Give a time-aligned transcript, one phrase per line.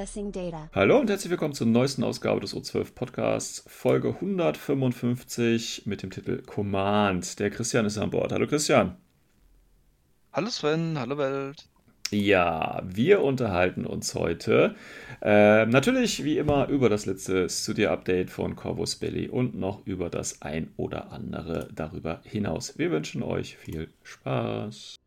[0.00, 0.70] Accessing data.
[0.74, 6.40] Hallo und herzlich willkommen zur neuesten Ausgabe des O12 Podcasts, Folge 155 mit dem Titel
[6.40, 7.38] Command.
[7.38, 8.32] Der Christian ist an Bord.
[8.32, 8.96] Hallo Christian.
[10.32, 11.68] Hallo Sven, hallo Welt.
[12.10, 14.74] Ja, wir unterhalten uns heute
[15.20, 20.40] äh, natürlich wie immer über das letzte Studio-Update von Corvus Belly und noch über das
[20.40, 22.78] ein oder andere darüber hinaus.
[22.78, 24.99] Wir wünschen euch viel Spaß.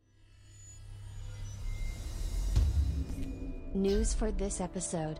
[3.76, 5.20] News for this episode.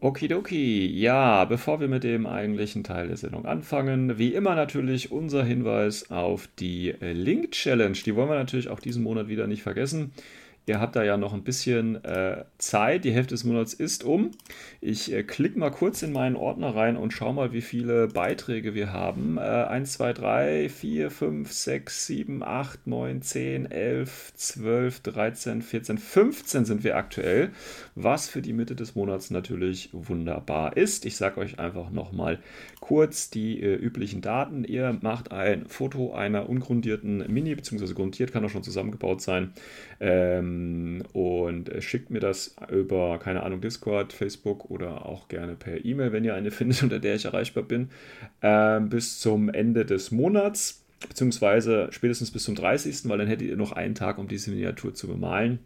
[0.00, 5.44] Okidoki, ja, bevor wir mit dem eigentlichen Teil der Sendung anfangen, wie immer natürlich unser
[5.44, 7.92] Hinweis auf die Link Challenge.
[7.92, 10.12] Die wollen wir natürlich auch diesen Monat wieder nicht vergessen.
[10.64, 13.04] Ihr habt da ja noch ein bisschen äh, Zeit.
[13.04, 14.30] Die Hälfte des Monats ist um.
[14.80, 18.72] Ich äh, klicke mal kurz in meinen Ordner rein und schau mal, wie viele Beiträge
[18.72, 19.38] wir haben.
[19.38, 25.98] Äh, 1, 2, 3, 4, 5, 6, 7, 8, 9, 10, 11, 12, 13, 14,
[25.98, 27.50] 15 sind wir aktuell.
[27.96, 31.06] Was für die Mitte des Monats natürlich wunderbar ist.
[31.06, 32.38] Ich sage euch einfach nochmal
[32.78, 34.62] kurz die äh, üblichen Daten.
[34.62, 39.52] Ihr macht ein Foto einer ungrundierten Mini, beziehungsweise grundiert kann auch schon zusammengebaut sein.
[39.98, 40.51] Ähm,
[41.12, 46.24] und schickt mir das über, keine Ahnung, Discord, Facebook oder auch gerne per E-Mail, wenn
[46.24, 47.90] ihr eine findet, unter der ich erreichbar bin,
[48.42, 53.56] ähm, bis zum Ende des Monats, beziehungsweise spätestens bis zum 30., weil dann hättet ihr
[53.56, 55.60] noch einen Tag, um diese Miniatur zu bemalen.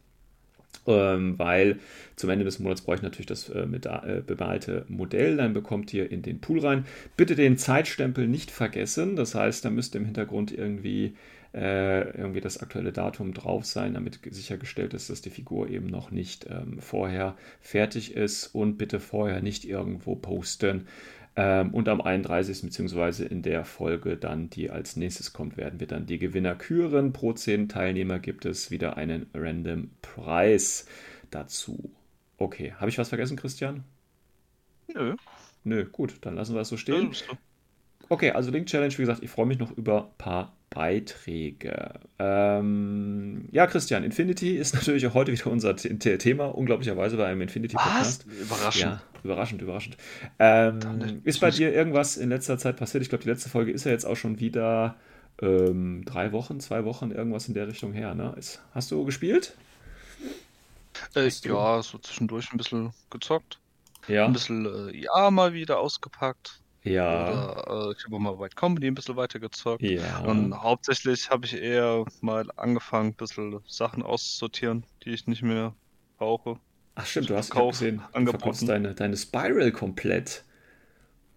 [0.87, 1.79] Ähm, weil
[2.17, 5.37] zum Ende des Monats brauche ich natürlich das äh, mit, äh, bemalte Modell.
[5.37, 6.85] Dann bekommt ihr in den Pool rein.
[7.17, 9.17] Bitte den Zeitstempel nicht vergessen.
[9.17, 11.17] Das heißt, da müsste im Hintergrund irgendwie
[11.57, 16.11] äh, irgendwie das aktuelle Datum drauf sein, damit sichergestellt ist, dass die Figur eben noch
[16.11, 20.87] nicht ähm, vorher fertig ist und bitte vorher nicht irgendwo posten.
[21.35, 22.63] Ähm, und am 31.
[22.63, 23.25] bzw.
[23.25, 27.15] in der Folge dann, die als nächstes kommt, werden wir dann die Gewinner küren.
[27.15, 30.87] Pro 10 Teilnehmer gibt es wieder einen Random Preis
[31.31, 31.91] dazu.
[32.37, 33.83] Okay, habe ich was vergessen, Christian?
[34.95, 35.15] Nö.
[35.65, 37.13] Nö, gut, dann lassen wir es so stehen.
[38.11, 42.01] Okay, also Link Challenge, wie gesagt, ich freue mich noch über ein paar Beiträge.
[42.19, 48.27] Ähm, ja, Christian, Infinity ist natürlich auch heute wieder unser Thema, unglaublicherweise bei einem Infinity-Podcast.
[48.27, 48.85] Überraschend.
[48.85, 49.97] Ja, überraschend, überraschend.
[50.39, 53.03] Ähm, ist bei dir irgendwas in letzter Zeit passiert?
[53.03, 54.97] Ich glaube, die letzte Folge ist ja jetzt auch schon wieder
[55.41, 58.15] ähm, drei Wochen, zwei Wochen, irgendwas in der Richtung her.
[58.15, 58.35] Ne?
[58.37, 59.57] Ist, hast du gespielt?
[61.15, 63.59] Äh, ja, so zwischendurch ein bisschen gezockt.
[64.09, 64.27] Ja.
[64.27, 66.61] Ein bisschen, äh, ja, mal wieder ausgepackt.
[66.87, 67.53] Ja.
[67.53, 69.83] Oder, äh, ich habe mal White Company ein bisschen weiter gezockt.
[69.83, 70.21] Ja.
[70.21, 75.75] Und hauptsächlich habe ich eher mal angefangen, ein bisschen Sachen auszusortieren, die ich nicht mehr
[76.17, 76.59] brauche.
[76.95, 78.39] Ach stimmt, du hast gesehen, du angeboten.
[78.39, 80.45] verkaufst deine, deine Spiral komplett.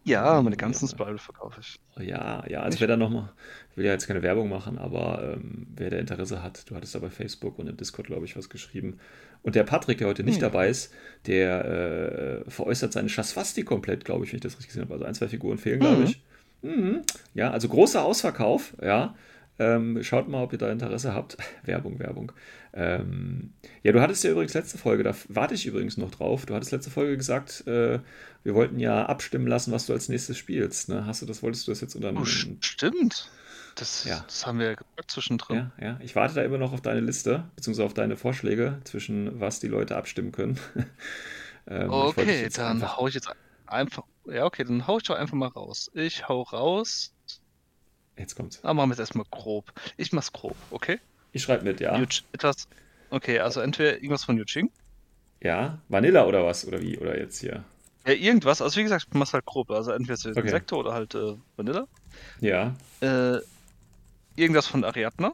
[0.09, 1.80] Ja, meine ganzen Spiral verkaufe ich.
[1.97, 3.34] Oh Ja, ja, also wer da nochmal,
[3.72, 6.96] ich will ja jetzt keine Werbung machen, aber ähm, wer der Interesse hat, du hattest
[6.96, 9.00] da bei Facebook und im Discord, glaube ich, was geschrieben.
[9.42, 10.42] Und der Patrick, der heute nicht Hm.
[10.42, 10.94] dabei ist,
[11.25, 14.94] der äh, veräußert seine Chasfasti komplett, glaube ich, wenn ich das richtig gesehen habe.
[14.94, 16.03] Also ein, zwei Figuren fehlen, glaube Mhm.
[16.03, 16.22] ich.
[16.62, 17.02] Mhm.
[17.34, 19.16] Ja, also großer Ausverkauf, ja.
[19.59, 21.38] Ähm, schaut mal, ob ihr da Interesse habt.
[21.64, 22.31] Werbung, Werbung.
[22.74, 23.53] Ähm,
[23.84, 26.46] ja, du hattest ja übrigens letzte Folge, da warte ich übrigens noch drauf.
[26.46, 28.00] Du hattest letzte Folge gesagt, äh,
[28.44, 30.88] wir wollten ja abstimmen lassen, was du als nächstes spielst.
[30.90, 31.06] Ne?
[31.06, 33.30] Hast du das, wolltest du das jetzt unter Oh, stimmt.
[33.75, 34.23] Das, Ja.
[34.28, 34.76] das haben wir ja
[35.08, 35.72] zwischendrin.
[35.79, 36.00] Ja, ja.
[36.02, 39.67] Ich warte da immer noch auf deine Liste, beziehungsweise auf deine Vorschläge, zwischen was die
[39.67, 40.59] Leute abstimmen können.
[41.67, 43.29] ähm, Okay, dann einfach- hau ich jetzt
[43.67, 44.03] einfach.
[44.26, 45.90] Ja, okay, dann hau ich doch einfach mal raus.
[45.94, 47.14] Ich hau raus.
[48.20, 48.60] Jetzt kommt's.
[48.64, 49.72] Ah, machen wir es erstmal grob.
[49.98, 51.00] Ich mach's grob, okay?
[51.32, 51.96] Ich schreibe mit, ja.
[51.98, 52.68] Yuch- etwas.
[53.10, 54.70] Okay, also entweder irgendwas von Yuching.
[55.42, 56.68] Ja, Vanilla oder was?
[56.68, 56.98] Oder wie?
[57.00, 57.64] Oder jetzt hier?
[58.06, 58.62] Ja, irgendwas.
[58.62, 59.72] Also wie gesagt, ich mach's halt grob.
[59.72, 60.50] Also entweder so Okay.
[60.50, 61.88] Sektor oder halt äh, Vanilla.
[62.42, 62.76] Ja.
[63.02, 63.38] Äh,
[64.36, 65.34] irgendwas von Ariadna.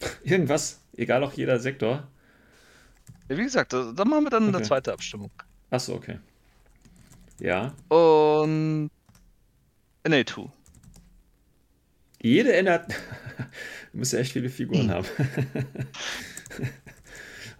[0.24, 2.02] Irgendwas, egal auch jeder Sektor.
[3.28, 4.56] Ja, wie gesagt, äh, dann machen wir dann Okay.
[4.56, 5.30] eine zweite Abstimmung.
[5.70, 6.18] Achso, okay.
[7.38, 7.72] Ja.
[7.88, 8.90] Und
[10.04, 10.50] NA2.
[12.24, 12.88] Jede ändert.
[12.88, 12.88] du
[13.98, 15.06] musst ja echt viele Figuren haben.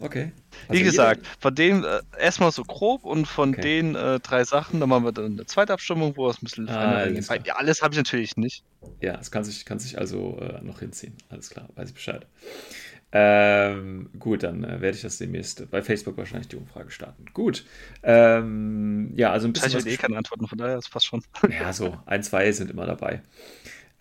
[0.01, 0.33] okay.
[0.71, 3.61] Wie Also gesagt, jeder- von dem äh, erstmal so grob und von Okay.
[3.61, 6.69] den äh, drei Sachen, dann machen wir dann eine zweite Abstimmung, wo es ein bisschen
[6.69, 8.65] Ah, alles ja, alles habe ich natürlich nicht.
[9.01, 11.17] Ja, es kann sich, kann sich also äh, noch hinziehen.
[11.29, 12.27] Alles klar, weiß ich Bescheid.
[13.13, 17.27] Ähm, gut, dann äh, werde ich das demnächst bei Facebook wahrscheinlich die Umfrage starten.
[17.35, 17.65] Gut.
[18.03, 20.89] Ähm, ja, also ein Das bisschen heißt, ich habe eh keine Antworten, von daher, das
[20.89, 21.23] passt schon.
[21.47, 23.23] Ja, so ein, zwei sind immer dabei.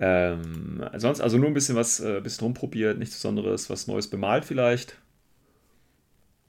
[0.03, 4.45] Ähm, sonst also nur ein bisschen was, äh, bisschen rumprobiert, nichts Besonderes, was Neues bemalt
[4.45, 4.97] vielleicht.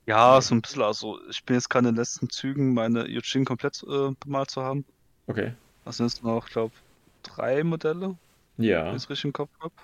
[0.06, 3.44] Ja, so ein bisschen, also ich bin jetzt gerade in den letzten Zügen, meine Eugene
[3.44, 4.84] komplett äh, bemalt zu haben.
[5.28, 5.54] Okay.
[5.84, 6.74] Das sind jetzt noch, glaube
[7.22, 8.18] drei Modelle, wenn
[8.56, 9.74] Ja, ich es richtig im Kopf habe.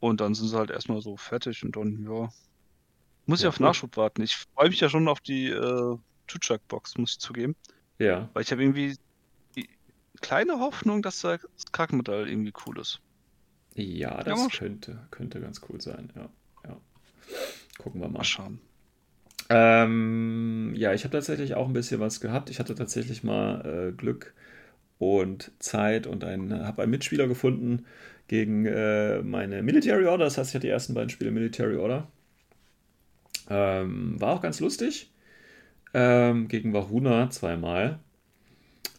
[0.00, 2.30] Und dann sind sie halt erstmal so fertig und dann, ja.
[3.26, 3.60] Muss ich Ja, auf cool.
[3.60, 4.22] Nachschub warten.
[4.22, 5.98] Ich freue mich ja schon auf die äh,
[6.28, 7.56] Tuchak-Box, muss ich zugeben.
[7.98, 8.28] ja.
[8.34, 8.96] Weil ich habe irgendwie
[10.20, 11.40] kleine Hoffnung, dass das
[11.72, 13.00] Krakenmodell irgendwie cool ist.
[13.76, 16.12] Ja, Ja, das sch- könnte, könnte ganz cool sein.
[16.16, 16.28] Ja,
[16.64, 16.80] ja.
[17.78, 18.18] Gucken wir mal.
[18.18, 18.60] Mal schauen.
[19.48, 22.50] Ähm, ja, ich habe tatsächlich auch ein bisschen was gehabt.
[22.50, 24.34] Ich hatte tatsächlich mal äh, Glück
[24.98, 27.86] und Zeit und habe einen Mitspieler gefunden
[28.28, 30.24] gegen äh, meine Military Order.
[30.26, 32.08] Das heißt, ich hatte die ersten beiden Spiele Military Order.
[33.48, 35.10] Ähm, war auch ganz lustig.
[35.94, 38.00] Ähm, gegen Varuna zweimal.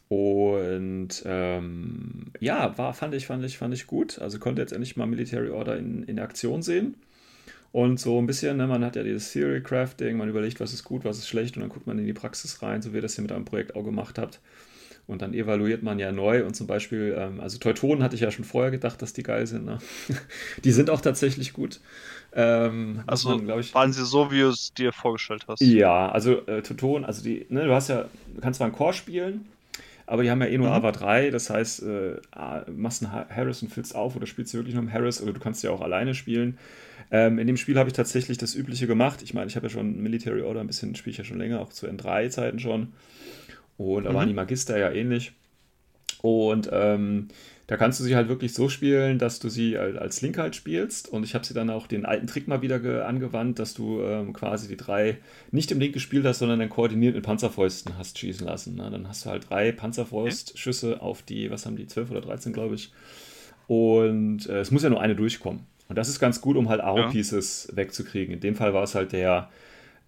[0.09, 4.19] Und ähm, ja, war, fand ich, fand ich, fand ich gut.
[4.19, 6.95] Also konnte jetzt endlich mal Military Order in, in Aktion sehen.
[7.71, 10.83] Und so ein bisschen, ne, man hat ja dieses Theory Crafting, man überlegt, was ist
[10.83, 13.01] gut, was ist schlecht und dann guckt man in die Praxis rein, so wie ihr
[13.01, 14.39] das hier mit einem Projekt auch gemacht habt.
[15.07, 18.31] Und dann evaluiert man ja neu und zum Beispiel, ähm, also Teutonen hatte ich ja
[18.31, 19.65] schon vorher gedacht, dass die geil sind.
[19.65, 19.79] Ne?
[20.63, 21.79] die sind auch tatsächlich gut.
[22.33, 25.77] Ähm, Also man, ich, waren sie so, wie du es dir vorgestellt hast?
[25.79, 28.93] ja, also äh, Teutonen, also die, ne, du hast ja, du kannst zwar einen Core
[28.93, 29.45] spielen,
[30.07, 30.73] aber die haben ja eh nur Mhm.
[30.73, 32.15] AVA 3, das heißt, äh,
[32.71, 35.33] machst einen Ha- Harris und füllst auf oder spielst du wirklich nur einen Harris oder
[35.33, 36.57] du kannst ja auch alleine spielen.
[37.11, 39.21] Ähm, in dem Spiel habe ich tatsächlich das Übliche gemacht.
[39.21, 41.59] Ich meine, ich habe ja schon Military Order ein bisschen, spiele ich ja schon länger,
[41.61, 42.93] auch zu N3-Zeiten schon.
[43.77, 44.15] Und da Mhm.
[44.15, 45.33] waren die Magister ja ähnlich.
[46.21, 47.27] Und ähm,
[47.67, 50.55] da kannst du sie halt wirklich so spielen, dass du sie al- als Link halt
[50.55, 51.09] spielst.
[51.09, 54.01] Und ich habe sie dann auch den alten Trick mal wieder ge- angewandt, dass du
[54.01, 55.17] ähm, quasi die drei
[55.51, 58.75] nicht im Link gespielt hast, sondern dann koordiniert mit Panzerfäusten hast schießen lassen.
[58.75, 58.89] Ne?
[58.89, 62.75] Dann hast du halt drei Panzerfaustschüsse auf die, was haben die, 12 oder 13, glaube
[62.75, 62.91] ich.
[63.67, 65.61] Und äh, es muss ja nur eine durchkommen.
[65.89, 66.85] Und das ist ganz gut, um halt Ja.
[66.85, 68.33] Aro-Pieces wegzukriegen.
[68.35, 69.49] In dem Fall war es halt der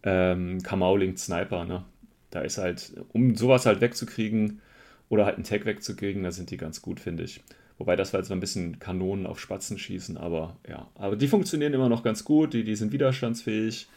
[0.04, 1.66] ähm, Kamau-Link Sniper.
[1.66, 1.84] Ne?
[2.32, 4.62] Da ist halt, um sowas halt wegzukriegen
[5.10, 7.42] oder halt einen Tag wegzukriegen, da sind die ganz gut, finde ich.
[7.78, 10.90] Wobei das war jetzt mal ein bisschen Kanonen auf Spatzen schießen, aber ja.
[10.96, 13.88] Aber die funktionieren immer noch ganz gut, die, die sind widerstandsfähig.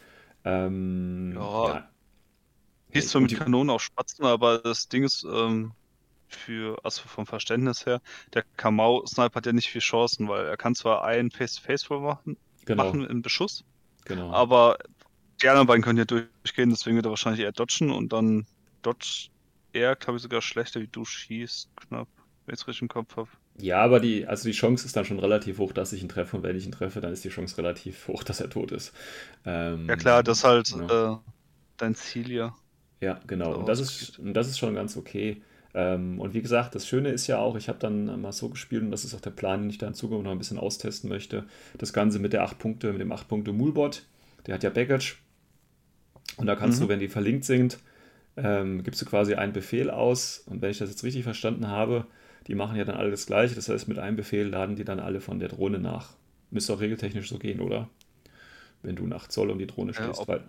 [0.45, 1.67] Ähm, Ja.
[1.67, 1.89] ja.
[2.93, 5.73] Hieß zwar mit die- Kanonen auf Spatzen, aber das Ding ist, ähm,
[6.27, 8.01] für, also vom Verständnis her,
[8.33, 12.37] der Kamau-Sniper hat ja nicht viel Chancen, weil er kann zwar einen Face-to-Face voll machen,
[12.65, 13.63] Genau, machen im Beschuss,
[14.05, 14.31] genau.
[14.31, 14.77] aber
[15.41, 18.45] die anderen beiden können ja durchgehen, deswegen wird er wahrscheinlich eher dodgen und dann
[18.81, 19.29] dodgt
[19.73, 22.09] er, glaube ich, sogar schlechter wie du schießt, knapp,
[22.45, 23.29] wenn ich es richtig im Kopf habe.
[23.59, 26.37] Ja, aber die, also die Chance ist dann schon relativ hoch, dass ich ihn treffe.
[26.37, 28.93] Und wenn ich ihn treffe, dann ist die Chance relativ hoch, dass er tot ist.
[29.45, 30.87] Ähm, Ja klar, das ist halt genau.
[30.89, 31.17] äh,
[31.77, 32.55] dein Ziel ja.
[33.01, 33.53] Ja, genau.
[33.55, 35.41] Und das ist, und das ist schon ganz okay.
[35.73, 38.83] Ähm, und wie gesagt, das Schöne ist ja auch, ich habe dann mal so gespielt
[38.83, 41.09] und das ist auch der Plan, den ich da in Zukunft noch ein bisschen austesten
[41.09, 41.45] möchte.
[41.77, 44.03] Das Ganze mit der 8 Punkte, mit dem 8 Punkte Moolbot.
[44.45, 45.15] Der hat ja Baggage.
[46.37, 46.81] Und da kannst Mhm.
[46.81, 47.79] du, wenn die verlinkt sind,
[48.37, 50.39] ähm, gibst du quasi einen Befehl aus.
[50.47, 52.05] Und wenn ich das jetzt richtig verstanden habe,
[52.47, 53.55] die machen ja dann alle das Gleiche.
[53.55, 56.15] Das heißt, mit einem Befehl laden die dann alle von der Drohne nach.
[56.51, 57.89] Müsste auch regeltechnisch so gehen, oder?
[58.81, 60.21] Wenn du nach Zoll um die Drohne Äh, stehst.
[60.21, 60.43] ob- weil,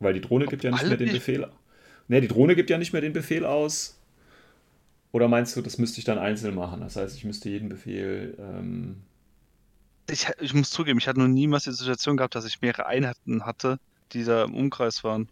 [0.00, 1.46] weil die Drohne gibt ja nicht mehr den Befehl.
[2.08, 3.98] Ne, die Drohne gibt ja nicht mehr den Befehl aus.
[5.12, 6.80] Oder meinst du, das müsste ich dann einzeln machen?
[6.80, 8.36] Das heißt, ich müsste jeden Befehl.
[8.38, 8.96] Ähm,
[10.10, 13.44] Ich, ich muss zugeben, ich hatte noch niemals die Situation gehabt, dass ich mehrere Einheiten
[13.46, 13.78] hatte,
[14.12, 15.28] die da im Umkreis waren,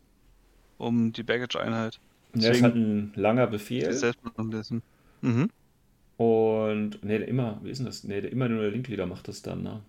[0.79, 1.99] um die Baggage-Einheit.
[2.35, 3.85] ja, ist Deswegen- halt ein langer Befehl.
[3.87, 4.03] Das
[4.51, 4.83] lesen.
[5.23, 5.49] Mhm.
[6.17, 8.05] Und, ne, der immer, wie ist denn das?
[8.05, 9.81] Ne, der immer nur der Linkleader macht das dann, ne?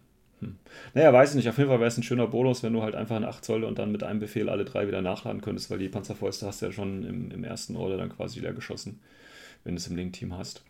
[0.42, 0.56] Hm.
[0.94, 1.48] Naja, weiß ich nicht.
[1.50, 3.64] Auf jeden Fall wäre es ein schöner Bonus, wenn du halt einfach eine 8 Zoll
[3.64, 6.66] und dann mit einem Befehl alle drei wieder nachladen könntest, weil die Panzerfäuste hast du
[6.68, 9.00] ja schon im, im ersten Order dann quasi leer geschossen,
[9.64, 10.64] wenn du es im Link-Team hast.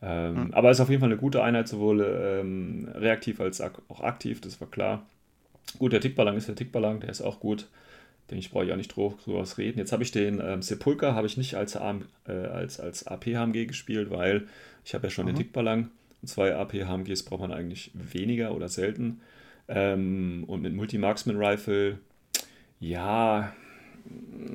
[0.00, 0.54] Ähm, Hm.
[0.54, 4.60] Aber ist auf jeden Fall eine gute Einheit, sowohl ähm, reaktiv als auch aktiv, das
[4.60, 5.06] war klar.
[5.78, 7.68] Gut, der Tickballang ist der Tickballang, der ist auch gut.
[8.32, 9.78] Denke ich, brauche ich auch nicht drüber was reden.
[9.78, 13.66] Jetzt habe ich den ähm, Sepulcher, habe ich nicht als, AM, äh, als, als AP-HMG
[13.66, 14.46] gespielt, weil
[14.86, 15.40] ich habe ja schon den Mhm.
[15.40, 15.90] Tickballang.
[16.22, 19.20] Und zwei AP-HMGs braucht man eigentlich weniger oder selten.
[19.68, 21.98] Ähm, und mit Multi-Marksman-Rifle,
[22.80, 23.52] ja,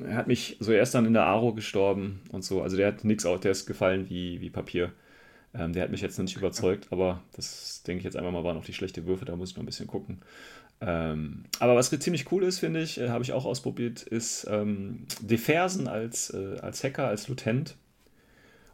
[0.08, 2.60] er hat mich so erst dann in der Aro gestorben und so.
[2.62, 4.90] Also der hat nichts auch, der ist gefallen wie, wie Papier.
[5.54, 8.42] Ähm, der hat mich jetzt noch nicht überzeugt, aber das denke ich jetzt einfach mal,
[8.44, 10.18] waren noch die schlechte Würfe, da muss ich noch ein bisschen gucken.
[10.80, 15.06] Ähm, aber was ziemlich cool ist, finde ich, äh, habe ich auch ausprobiert, ist ähm,
[15.20, 17.76] Defersen als, äh, als Hacker, als Lutent.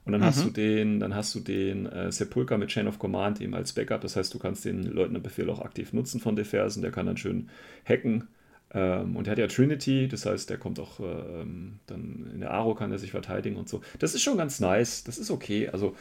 [0.05, 0.27] Und dann mhm.
[0.27, 3.73] hast du den, dann hast du den äh, Sepulcher mit Chain of Command eben als
[3.73, 4.03] Backup.
[4.03, 6.83] Das heißt, du kannst den Leutnantbefehl auch aktiv nutzen von Defersen.
[6.83, 7.49] Der kann dann schön
[7.89, 8.29] hacken.
[8.73, 12.51] Ähm, und er hat ja Trinity, das heißt, der kommt auch ähm, dann in der
[12.51, 13.81] Aro kann er sich verteidigen und so.
[13.99, 15.05] Das ist schon ganz nice.
[15.05, 15.69] Das ist okay.
[15.69, 15.97] Also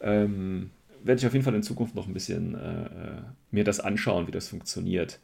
[0.00, 0.70] ähm,
[1.02, 4.28] werde ich auf jeden Fall in Zukunft noch ein bisschen äh, äh mir das anschauen,
[4.28, 5.18] wie das funktioniert.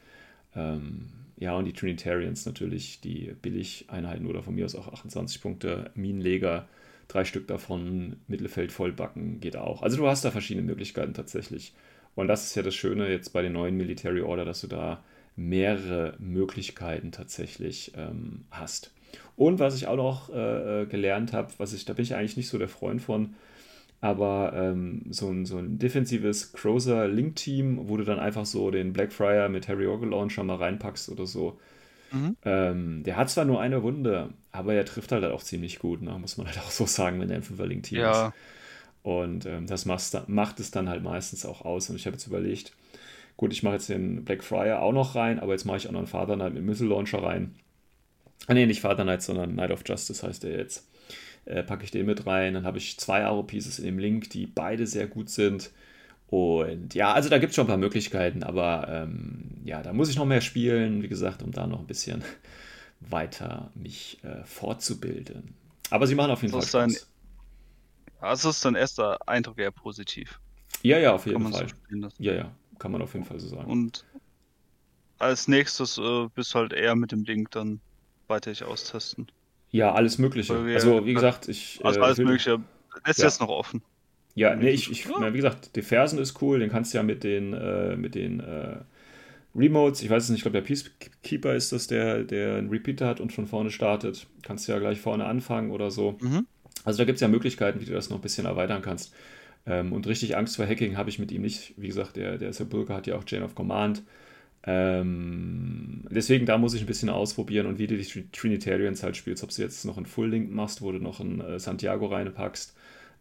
[0.57, 5.91] Ähm, ja, und die Trinitarians natürlich, die Billig-Einheiten oder von mir aus auch 28 Punkte,
[5.95, 6.69] Minenleger,
[7.09, 9.83] drei Stück davon, Mittelfeld vollbacken, geht auch.
[9.83, 11.75] Also du hast da verschiedene Möglichkeiten tatsächlich.
[12.15, 15.03] Und das ist ja das Schöne jetzt bei den neuen Military Order, dass du da
[15.37, 18.93] mehrere Möglichkeiten tatsächlich ähm, hast.
[19.37, 22.37] Und was ich auch noch äh, äh gelernt habe, was ich, da bin ich eigentlich
[22.37, 23.35] nicht so der Freund von,
[24.05, 29.49] aber ähm, so, ein, so ein defensives Crozer-Link-Team, wo du dann einfach so den Blackfriar
[29.49, 31.59] mit Harry Launcher mal reinpackst oder so.
[32.13, 32.37] Mhm.
[32.45, 36.19] Ähm, der hat zwar nur eine Wunde, aber er trifft halt auch ziemlich gut, ne?
[36.21, 38.27] muss man halt auch so sagen, wenn er ein Fünfer-Link-Team ja.
[38.27, 38.35] ist.
[39.03, 41.89] Und ähm, das macht es dann halt meistens auch aus.
[41.89, 42.73] Und ich habe jetzt überlegt,
[43.39, 46.01] gut, ich mache jetzt den Blackfriar auch noch rein, aber jetzt mache ich auch noch
[46.01, 47.55] einen Father Knight mit Missile Launcher rein.
[48.49, 50.91] Ah, nee, nicht Father Knight, sondern Knight of Justice heißt er jetzt
[51.47, 52.55] äh, packe ich den mit rein.
[52.55, 55.71] Dann habe ich zwei Aro-Pieces in dem Link, die beide sehr gut sind.
[56.29, 60.09] Und ja, also da gibt es schon ein paar Möglichkeiten, aber ähm, ja, da muss
[60.09, 62.25] ich noch mehr spielen, wie gesagt, um da noch ein bisschen
[63.01, 65.55] weiter mich äh, fortzubilden.
[65.91, 67.09] Aber sie machen auf jeden Fall Spaß.
[68.21, 70.41] Also ist dein erster Eindruck eher positiv.
[70.83, 71.69] Ja, ja, auf jeden Fall.
[71.91, 73.71] So ja, ja, kann man auf jeden Fall so sagen.
[73.71, 74.05] Und
[75.19, 77.81] als nächstes äh, bist du halt eher mit dem Link dann
[78.27, 79.27] weiter austesten.
[79.75, 80.55] Ja, alles Mögliche.
[80.55, 81.81] Also, wie gesagt, ich.
[81.83, 82.61] Also, alles will, Mögliche.
[83.05, 83.25] Lässt ja.
[83.25, 83.83] jetzt noch offen.
[84.37, 85.33] Ja, nee, ich, ich ja.
[85.33, 88.39] wie gesagt, die Fersen ist cool, den kannst du ja mit den, äh, mit den
[88.39, 88.77] äh,
[89.57, 93.09] Remotes, ich weiß es nicht, ich glaube, der Peacekeeper ist das, der, der einen Repeater
[93.09, 94.29] hat und von vorne startet.
[94.43, 96.19] Kannst du ja gleich vorne anfangen oder so.
[96.21, 96.47] Mhm.
[96.85, 99.13] Also da gibt es ja Möglichkeiten, wie du das noch ein bisschen erweitern kannst.
[99.67, 101.75] Ähm, und richtig Angst vor Hacking habe ich mit ihm nicht.
[101.77, 104.05] Wie gesagt, der, der Sepulcher hat ja auch Chain of Command.
[104.67, 109.45] Ähm, deswegen, da muss ich ein bisschen ausprobieren und wie du die Trinitarians halt spielst.
[109.45, 112.75] Ob du jetzt noch einen Full Link machst, wo du noch einen äh, Santiago reinpackst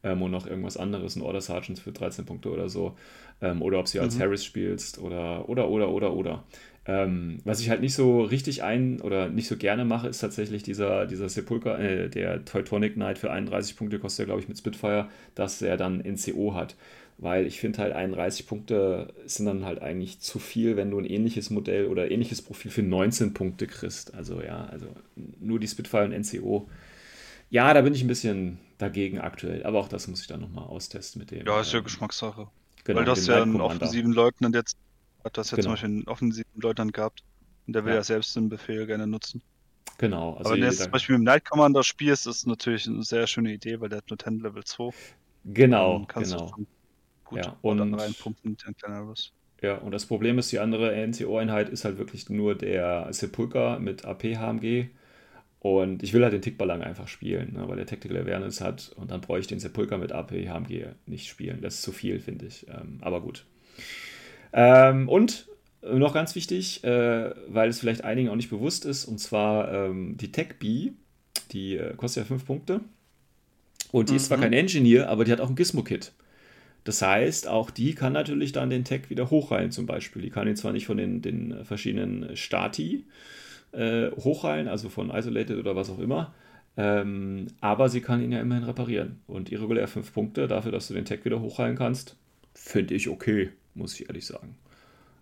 [0.04, 2.96] ähm, und noch irgendwas anderes, einen Order Sergeant für 13 Punkte oder so.
[3.42, 4.22] Ähm, oder ob sie als mhm.
[4.22, 6.44] Harris spielst oder, oder, oder, oder, oder.
[6.86, 10.64] Ähm, was ich halt nicht so richtig ein oder nicht so gerne mache, ist tatsächlich
[10.64, 14.58] dieser, dieser Sepulcher, äh, der Teutonic Knight für 31 Punkte kostet er, glaube ich, mit
[14.58, 16.76] Spitfire, dass er dann NCO hat
[17.18, 21.06] weil ich finde halt 31 Punkte sind dann halt eigentlich zu viel, wenn du ein
[21.06, 24.14] ähnliches Modell oder ähnliches Profil für 19 Punkte kriegst.
[24.14, 24.88] Also ja, also
[25.40, 26.70] nur die Spitfire und NCO.
[27.50, 30.66] Ja, da bin ich ein bisschen dagegen aktuell, aber auch das muss ich dann nochmal
[30.66, 31.46] austesten mit dem.
[31.46, 32.48] Ja, ist ja ähm, Geschmackssache.
[32.84, 34.78] Genau, weil das ja einen offensiven Leutnant jetzt
[35.24, 35.64] hat das ja genau.
[35.64, 37.24] zum Beispiel einen offensiven Leutnant gehabt
[37.68, 39.42] und der will ja, ja selbst den Befehl gerne nutzen.
[39.98, 40.34] Genau.
[40.34, 43.04] Also aber wenn du jetzt zum Beispiel mit dem Night Commander spielst, ist natürlich eine
[43.04, 44.90] sehr schöne Idee, weil der hat nur 10 Level 2.
[45.46, 46.54] Genau, genau.
[47.34, 49.32] Gut, ja, und dann reinpumpen mit Canaris.
[49.62, 54.06] Ja, und das Problem ist, die andere NCO-Einheit ist halt wirklich nur der Sepulcher mit
[54.06, 54.90] AP-HMG.
[55.60, 58.92] Und ich will halt den Tickballang einfach spielen, ne, weil der Tactical Awareness hat.
[58.98, 61.62] Und dann bräuchte ich den Sepulcher mit AP-HMG nicht spielen.
[61.62, 62.68] Das ist zu viel, finde ich.
[62.68, 63.46] Ähm, aber gut.
[64.52, 65.48] Ähm, und
[65.82, 70.18] noch ganz wichtig, äh, weil es vielleicht einigen auch nicht bewusst ist, und zwar ähm,
[70.18, 70.92] die Tech B,
[71.52, 72.82] die äh, kostet ja 5 Punkte.
[73.94, 74.18] Und die mhm.
[74.18, 74.42] ist zwar mhm.
[74.42, 76.12] kein Engineer, aber die hat auch ein Gizmo-Kit.
[76.84, 80.22] Das heißt, auch die kann natürlich dann den Tag wieder hochheilen zum Beispiel.
[80.22, 83.06] Die kann ihn zwar nicht von den, den verschiedenen Stati
[83.72, 86.34] äh, hochheilen, also von Isolated oder was auch immer,
[86.76, 89.22] ähm, aber sie kann ihn ja immerhin reparieren.
[89.28, 92.18] Und irregulär 5 Punkte dafür, dass du den Tag wieder hochheilen kannst,
[92.54, 94.56] finde ich okay, muss ich ehrlich sagen.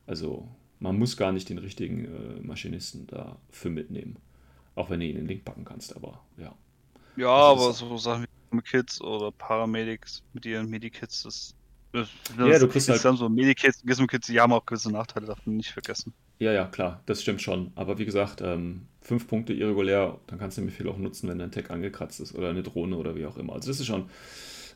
[0.08, 0.48] Also
[0.80, 4.18] man muss gar nicht den richtigen äh, Maschinisten dafür mitnehmen.
[4.76, 6.56] Auch wenn du ihn in den Link packen kannst, aber ja.
[7.18, 8.28] Ja, aber so Sachen wie
[8.60, 11.56] Kids oder Paramedics mit ihren Medikits, das,
[11.94, 15.58] das, ja, du kriegst halt so Medikits, Gizmo-Kits, die haben auch gewisse Nachteile, darf man
[15.58, 16.14] nicht vergessen.
[16.40, 17.72] Ja, ja, klar, das stimmt schon.
[17.76, 21.40] Aber wie gesagt, ähm, fünf Punkte irregulär, dann kannst du mir viel auch nutzen, wenn
[21.40, 23.54] dein Tag angekratzt ist oder eine Drohne oder wie auch immer.
[23.54, 24.10] Also das ist schon,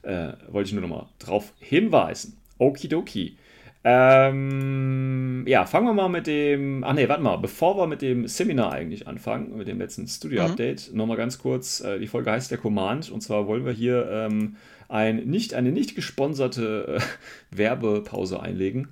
[0.04, 2.38] äh, wollte ich nur nochmal drauf hinweisen.
[2.58, 3.38] Okidoki.
[3.88, 6.84] Ähm, ja, fangen wir mal mit dem.
[6.84, 10.92] Ach nee, warte mal, bevor wir mit dem Seminar eigentlich anfangen, mit dem letzten Studio-Update,
[10.92, 10.98] mhm.
[10.98, 11.82] nochmal ganz kurz.
[11.82, 14.56] Äh, die Folge heißt der Command und zwar wollen wir hier ähm,
[14.90, 17.02] ein nicht, eine nicht gesponserte äh,
[17.56, 18.88] Werbepause einlegen.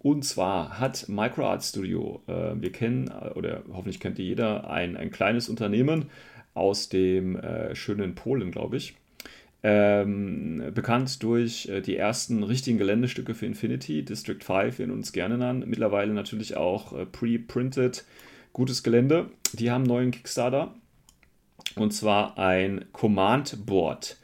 [0.00, 4.98] Und zwar hat Microart Studio, äh, wir kennen, äh, oder hoffentlich kennt ihr jeder, ein,
[4.98, 6.10] ein kleines Unternehmen
[6.52, 8.94] aus dem äh, schönen Polen, glaube ich
[9.66, 15.38] Ähm, bekannt durch äh, die ersten richtigen Geländestücke für Infinity, District 5, wir uns gerne
[15.38, 15.64] nennen.
[15.66, 18.04] Mittlerweile natürlich auch äh, pre-printed,
[18.52, 19.30] gutes Gelände.
[19.54, 20.74] Die haben einen neuen Kickstarter.
[21.76, 24.18] Und zwar ein Command Board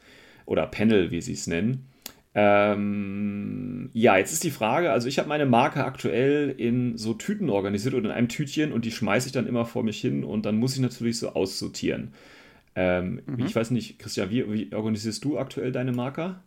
[0.45, 1.87] oder Panel, wie sie es nennen.
[2.35, 7.49] Ähm, ja, jetzt ist die Frage, also ich habe meine Marke aktuell in so Tüten
[7.49, 10.45] organisiert oder in einem Tütchen und die schmeiße ich dann immer vor mich hin und
[10.45, 12.13] dann muss ich natürlich so aussortieren.
[12.75, 13.45] Ähm, mhm.
[13.45, 16.43] Ich weiß nicht, Christian, wie, wie, organisierst du aktuell deine Marker?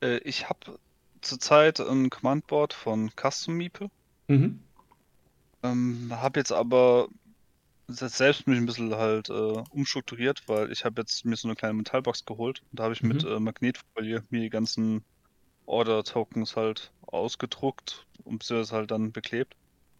[0.00, 0.78] Äh, ich habe
[1.20, 3.90] zurzeit ein Command-Board von Custom Meeple.
[4.28, 4.60] Mhm.
[5.62, 7.08] Ähm, habe jetzt aber
[7.88, 11.74] selbst mich ein bisschen halt äh, umstrukturiert, weil ich habe jetzt mir so eine kleine
[11.74, 13.08] Metallbox geholt und da habe ich mhm.
[13.08, 15.02] mit äh, Magnetfolie mir die ganzen
[15.66, 19.56] Order-Tokens halt ausgedruckt und beziehungsweise halt dann beklebt.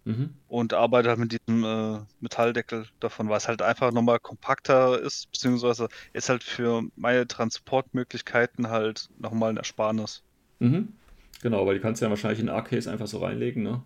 [0.09, 0.31] Mhm.
[0.49, 5.31] Und arbeite halt mit diesem äh, Metalldeckel davon, weil es halt einfach nochmal kompakter ist,
[5.31, 10.23] beziehungsweise ist halt für meine Transportmöglichkeiten halt nochmal ein Ersparnis.
[10.61, 10.95] Mhm.
[11.43, 13.83] Genau, weil die kannst du ja wahrscheinlich in A-Case einfach so reinlegen, ne?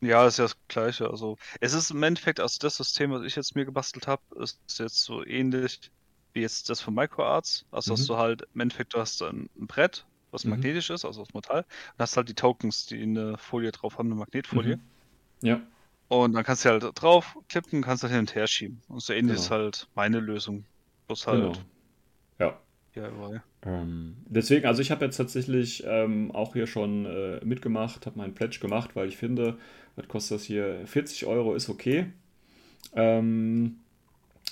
[0.00, 1.08] Ja, ist ja das Gleiche.
[1.08, 4.58] Also, es ist im Endeffekt, also das System, was ich jetzt mir gebastelt habe, ist
[4.76, 5.92] jetzt so ähnlich
[6.32, 7.64] wie jetzt das von MicroArts.
[7.70, 7.96] Also, mhm.
[7.96, 10.50] dass du halt im Endeffekt, du hast ein, Brett, was mhm.
[10.50, 14.08] magnetisch ist, also aus Metall, und hast halt die Tokens, die eine Folie drauf haben,
[14.08, 14.78] eine Magnetfolie.
[14.78, 14.82] Mhm.
[15.42, 15.60] Ja.
[16.08, 18.82] Und dann kannst du halt drauf klippen, kannst halt hin und her schieben.
[18.88, 19.44] Und so ähnlich genau.
[19.44, 20.64] ist halt meine Lösung.
[21.06, 21.40] Bloß halt.
[21.40, 21.52] Genau.
[22.38, 22.58] Ja.
[22.94, 23.10] Ja,
[23.64, 28.34] ähm, deswegen, also ich habe jetzt tatsächlich ähm, auch hier schon äh, mitgemacht, habe meinen
[28.34, 29.56] Pledge gemacht, weil ich finde,
[29.96, 30.82] was kostet das hier?
[30.84, 32.06] 40 Euro ist okay.
[32.94, 33.76] Ähm,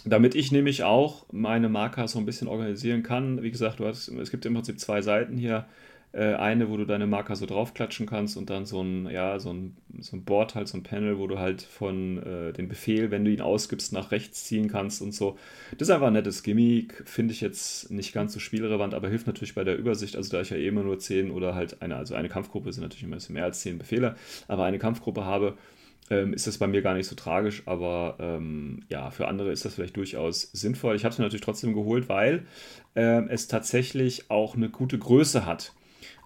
[0.06, 3.42] damit ich nämlich auch meine Marker so ein bisschen organisieren kann.
[3.42, 5.66] Wie gesagt, du hast, es gibt im Prinzip zwei Seiten hier.
[6.12, 9.52] Äh, eine, wo du deine Marker so draufklatschen kannst und dann so ein, ja, so
[9.52, 13.12] ein, so ein Board, halt so ein Panel, wo du halt von äh, den Befehl,
[13.12, 15.38] wenn du ihn ausgibst, nach rechts ziehen kannst und so.
[15.78, 19.28] Das ist einfach ein nettes Gimmick, finde ich jetzt nicht ganz so spielrelevant, aber hilft
[19.28, 20.16] natürlich bei der Übersicht.
[20.16, 22.82] Also da ich ja eh immer nur 10 oder halt eine, also eine Kampfgruppe sind
[22.82, 24.16] natürlich immer ein bisschen mehr als 10 Befehle,
[24.48, 25.56] aber eine Kampfgruppe habe,
[26.10, 29.64] ähm, ist das bei mir gar nicht so tragisch, aber ähm, ja, für andere ist
[29.64, 30.96] das vielleicht durchaus sinnvoll.
[30.96, 32.46] Ich habe es mir natürlich trotzdem geholt, weil
[32.96, 35.72] ähm, es tatsächlich auch eine gute Größe hat.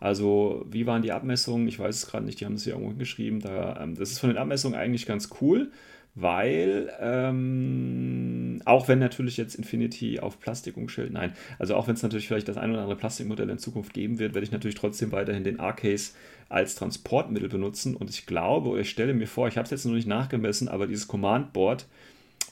[0.05, 1.67] Also, wie waren die Abmessungen?
[1.67, 3.41] Ich weiß es gerade nicht, die haben es hier irgendwo hingeschrieben.
[3.41, 5.71] Da, ähm, das ist von den Abmessungen eigentlich ganz cool,
[6.15, 12.03] weil ähm, auch wenn natürlich jetzt Infinity auf Plastik umstellt, nein, also auch wenn es
[12.03, 15.11] natürlich vielleicht das ein oder andere Plastikmodell in Zukunft geben wird, werde ich natürlich trotzdem
[15.11, 16.13] weiterhin den R-Case
[16.51, 19.87] als Transportmittel benutzen und ich glaube oder ich stelle mir vor, ich habe es jetzt
[19.87, 21.87] noch nicht nachgemessen, aber dieses Command Board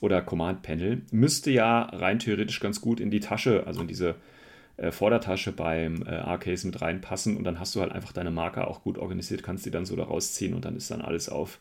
[0.01, 4.15] oder Command Panel müsste ja rein theoretisch ganz gut in die Tasche, also in diese
[4.90, 8.83] Vordertasche beim äh, R-Case mit reinpassen und dann hast du halt einfach deine Marker auch
[8.83, 11.61] gut organisiert, kannst die dann so da rausziehen und dann ist dann alles auf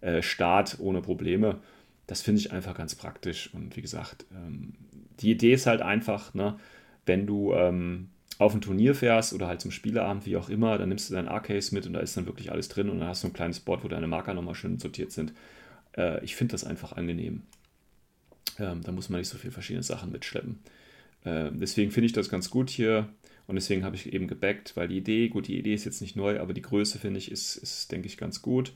[0.00, 1.58] äh, Start ohne Probleme.
[2.06, 4.74] Das finde ich einfach ganz praktisch und wie gesagt, ähm,
[5.20, 6.58] die Idee ist halt einfach, ne,
[7.04, 10.88] wenn du ähm, auf ein Turnier fährst oder halt zum Spieleabend, wie auch immer, dann
[10.88, 13.22] nimmst du dein R-Case mit und da ist dann wirklich alles drin und dann hast
[13.22, 15.32] du ein kleines Board, wo deine Marker nochmal schön sortiert sind.
[15.96, 17.42] Äh, ich finde das einfach angenehm.
[18.58, 20.58] Ähm, da muss man nicht so viele verschiedene Sachen mitschleppen.
[21.26, 23.08] Äh, deswegen finde ich das ganz gut hier
[23.46, 26.16] und deswegen habe ich eben gebackt, weil die Idee, gut, die Idee ist jetzt nicht
[26.16, 28.72] neu, aber die Größe finde ich ist, ist, denke ich, ganz gut.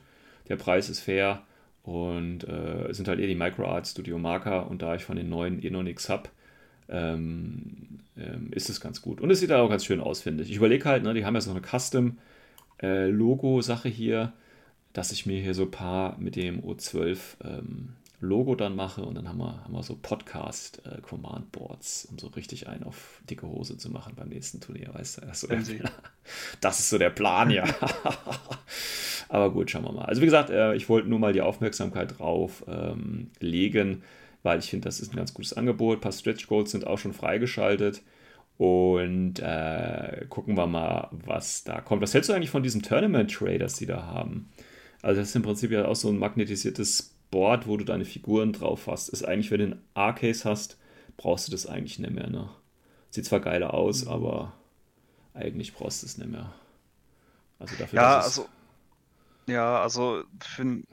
[0.49, 1.43] Der Preis ist fair
[1.83, 5.29] und äh, es sind halt eher die MicroArt Studio Marker und da ich von den
[5.29, 6.29] neuen eh noch nichts habe,
[6.89, 9.21] ähm, ähm, ist es ganz gut.
[9.21, 10.49] Und es sieht auch ganz schön aus, finde ich.
[10.51, 14.33] Ich überlege halt, ne, die haben ja so eine Custom-Logo-Sache äh, hier,
[14.93, 19.15] dass ich mir hier so ein paar mit dem O12 ähm, Logo dann mache und
[19.15, 23.89] dann haben wir, haben wir so Podcast-Command-Boards, um so richtig einen auf dicke Hose zu
[23.89, 25.21] machen beim nächsten Turnier, weißt du?
[25.21, 25.91] Das ist so, der,
[26.61, 27.63] das ist so der Plan, ja.
[29.29, 30.05] Aber gut, schauen wir mal.
[30.05, 34.03] Also wie gesagt, äh, ich wollte nur mal die Aufmerksamkeit drauf ähm, legen,
[34.43, 35.97] weil ich finde, das ist ein ganz gutes Angebot.
[35.97, 38.03] Ein paar Stretch Goals sind auch schon freigeschaltet.
[38.57, 42.03] Und äh, gucken wir mal, was da kommt.
[42.03, 44.51] Was hältst du eigentlich von diesem Tournament Tray, das die da haben?
[45.01, 48.53] Also das ist im Prinzip ja auch so ein magnetisiertes Board, wo du deine Figuren
[48.53, 50.77] drauf hast, ist eigentlich, wenn du einen R-Case hast,
[51.17, 52.29] brauchst du das eigentlich nicht mehr.
[52.29, 52.49] Ne?
[53.09, 54.11] Sieht zwar geiler aus, mhm.
[54.11, 54.53] aber
[55.33, 56.53] eigentlich brauchst du es nicht mehr.
[57.59, 58.49] Also dafür, ja, also
[59.47, 60.85] ja, also finde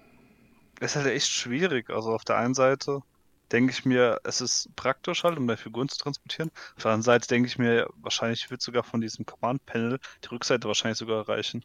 [0.81, 1.90] es ist halt echt schwierig.
[1.90, 3.03] Also auf der einen Seite
[3.51, 6.51] denke ich mir, es ist praktisch halt, um meine Figuren zu transportieren.
[6.77, 10.68] Auf der anderen Seite denke ich mir, wahrscheinlich wird sogar von diesem Command-Panel die Rückseite
[10.68, 11.64] wahrscheinlich sogar reichen.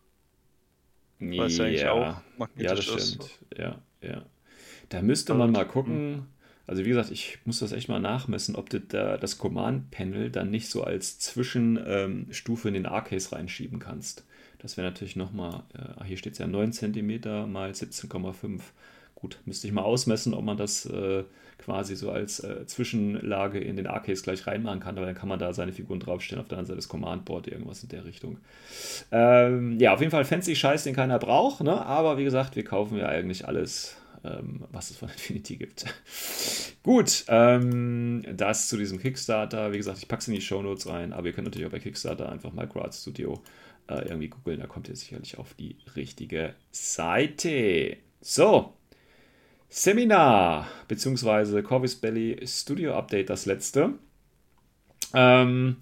[1.20, 3.24] Weil es ja eigentlich auch magnetisch ja, das stimmt.
[3.24, 3.40] ist.
[3.58, 4.26] Ja, ja.
[4.94, 6.28] Da müsste man mal gucken.
[6.66, 10.50] Also wie gesagt, ich muss das echt mal nachmessen, ob du da das Command-Panel dann
[10.50, 14.24] nicht so als Zwischenstufe in den R-Case reinschieben kannst.
[14.60, 18.62] Das wäre natürlich nochmal, äh, hier steht es ja 9 cm mal 17,5.
[19.14, 19.40] gut.
[19.46, 21.24] Müsste ich mal ausmessen, ob man das äh,
[21.58, 25.40] quasi so als äh, Zwischenlage in den Arcades gleich reinmachen kann, weil dann kann man
[25.40, 28.38] da seine Figuren draufstellen, auf der anderen Seite das Command Board, irgendwas in der Richtung.
[29.12, 31.86] Ähm, ja, auf jeden Fall fancy Scheiß, den keiner braucht, ne?
[31.86, 35.86] aber wie gesagt, wir kaufen ja eigentlich alles, ähm, was es von Infinity gibt.
[36.84, 39.72] Gut, ähm, das zu diesem Kickstarter.
[39.72, 41.72] Wie gesagt, ich packe es in die Show Notes rein, aber ihr könnt natürlich auch
[41.72, 43.42] bei Kickstarter einfach Microart Studio
[43.88, 47.98] äh, irgendwie googeln, da kommt ihr sicherlich auf die richtige Seite.
[48.22, 48.74] So,
[49.70, 51.62] Seminar bzw.
[51.62, 53.94] Corvus Belly Studio Update, das letzte.
[55.14, 55.78] Ähm,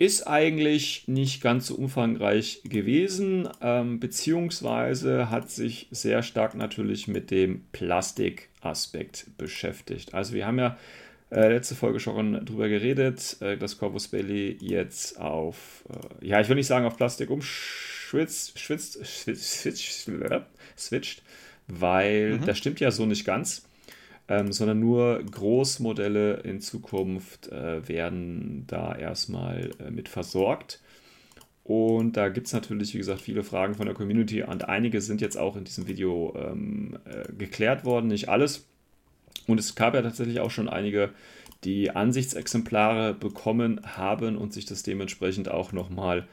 [0.00, 7.30] ist eigentlich nicht ganz so umfangreich gewesen, ähm, beziehungsweise hat sich sehr stark natürlich mit
[7.30, 10.14] dem Plastikaspekt beschäftigt.
[10.14, 10.78] Also wir haben ja
[11.30, 15.84] äh, letzte Folge schon drüber geredet, äh, dass Corvus Belly jetzt auf,
[16.22, 20.10] äh, ja, ich will nicht sagen auf Plastik umschwitzt, schwitzt, schwitzt, switcht,
[20.78, 21.22] switcht
[21.68, 22.46] weil mhm.
[22.46, 23.66] das stimmt ja so nicht ganz,
[24.30, 30.80] ähm, sondern nur Großmodelle in Zukunft äh, werden da erstmal äh, mit versorgt.
[31.64, 35.20] Und da gibt es natürlich, wie gesagt, viele Fragen von der Community und einige sind
[35.20, 38.66] jetzt auch in diesem Video ähm, äh, geklärt worden, nicht alles.
[39.48, 41.10] Und es gab ja tatsächlich auch schon einige,
[41.64, 46.28] die Ansichtsexemplare bekommen haben und sich das dementsprechend auch nochmal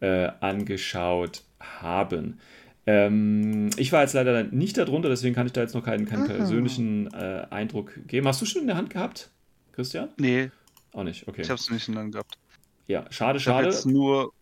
[0.00, 2.38] äh, angeschaut haben.
[2.86, 6.26] Ähm, ich war jetzt leider nicht darunter, deswegen kann ich da jetzt noch keinen, keinen
[6.26, 8.28] persönlichen äh, Eindruck geben.
[8.28, 9.30] Hast du schon in der Hand gehabt,
[9.72, 10.10] Christian?
[10.18, 10.50] Nee.
[10.92, 11.42] Auch nicht, okay.
[11.42, 12.38] Ich habe es nicht in der Hand gehabt.
[12.86, 13.62] Ja, schade, ich schade.
[13.62, 14.32] Ich habe jetzt nur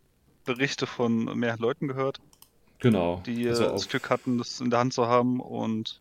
[0.44, 2.20] Berichte von mehr Leuten gehört.
[2.81, 3.22] Genau.
[3.26, 6.00] Die also das Glück hatten, das in der Hand zu haben und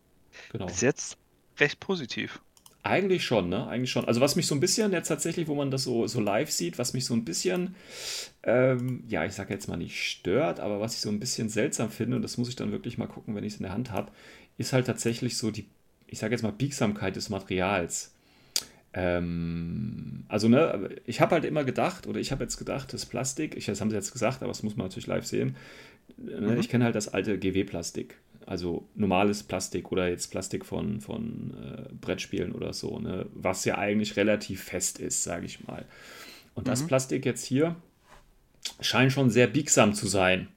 [0.50, 0.66] genau.
[0.66, 1.16] bis jetzt
[1.58, 2.40] recht positiv.
[2.84, 3.68] Eigentlich schon, ne?
[3.68, 4.06] Eigentlich schon.
[4.06, 6.78] Also was mich so ein bisschen jetzt tatsächlich, wo man das so, so live sieht,
[6.78, 7.76] was mich so ein bisschen,
[8.42, 11.90] ähm, ja, ich sage jetzt mal nicht stört, aber was ich so ein bisschen seltsam
[11.90, 13.92] finde, und das muss ich dann wirklich mal gucken, wenn ich es in der Hand
[13.92, 14.10] habe,
[14.58, 15.66] ist halt tatsächlich so die,
[16.08, 18.14] ich sage jetzt mal, Biegsamkeit des Materials.
[18.94, 23.56] Ähm, also, ne, ich habe halt immer gedacht, oder ich habe jetzt gedacht, das Plastik,
[23.56, 25.54] ich, das haben sie jetzt gesagt, aber das muss man natürlich live sehen.
[26.16, 26.58] Ne, mhm.
[26.58, 31.92] Ich kenne halt das alte GW-Plastik also normales Plastik oder jetzt Plastik von, von äh,
[31.94, 33.26] Brettspielen oder so, ne?
[33.34, 35.84] was ja eigentlich relativ fest ist, sage ich mal.
[36.54, 36.70] Und mhm.
[36.70, 37.76] das Plastik jetzt hier
[38.80, 40.48] scheint schon sehr biegsam zu sein.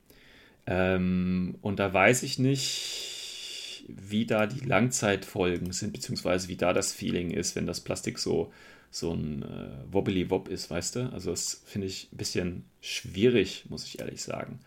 [0.67, 6.91] Ähm, und da weiß ich nicht, wie da die Langzeitfolgen sind, beziehungsweise wie da das
[6.91, 8.52] Feeling ist, wenn das Plastik so,
[8.89, 11.12] so ein äh, Wobbly-Wob ist, weißt du?
[11.12, 14.60] Also das finde ich ein bisschen schwierig, muss ich ehrlich sagen.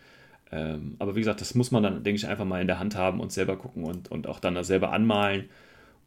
[0.51, 2.97] Ähm, aber wie gesagt, das muss man dann, denke ich, einfach mal in der Hand
[2.97, 5.49] haben und selber gucken und, und auch dann da selber anmalen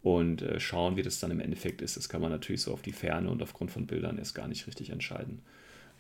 [0.01, 1.95] und äh, schauen, wie das dann im Endeffekt ist.
[1.97, 4.65] Das kann man natürlich so auf die Ferne und aufgrund von Bildern erst gar nicht
[4.65, 5.41] richtig entscheiden.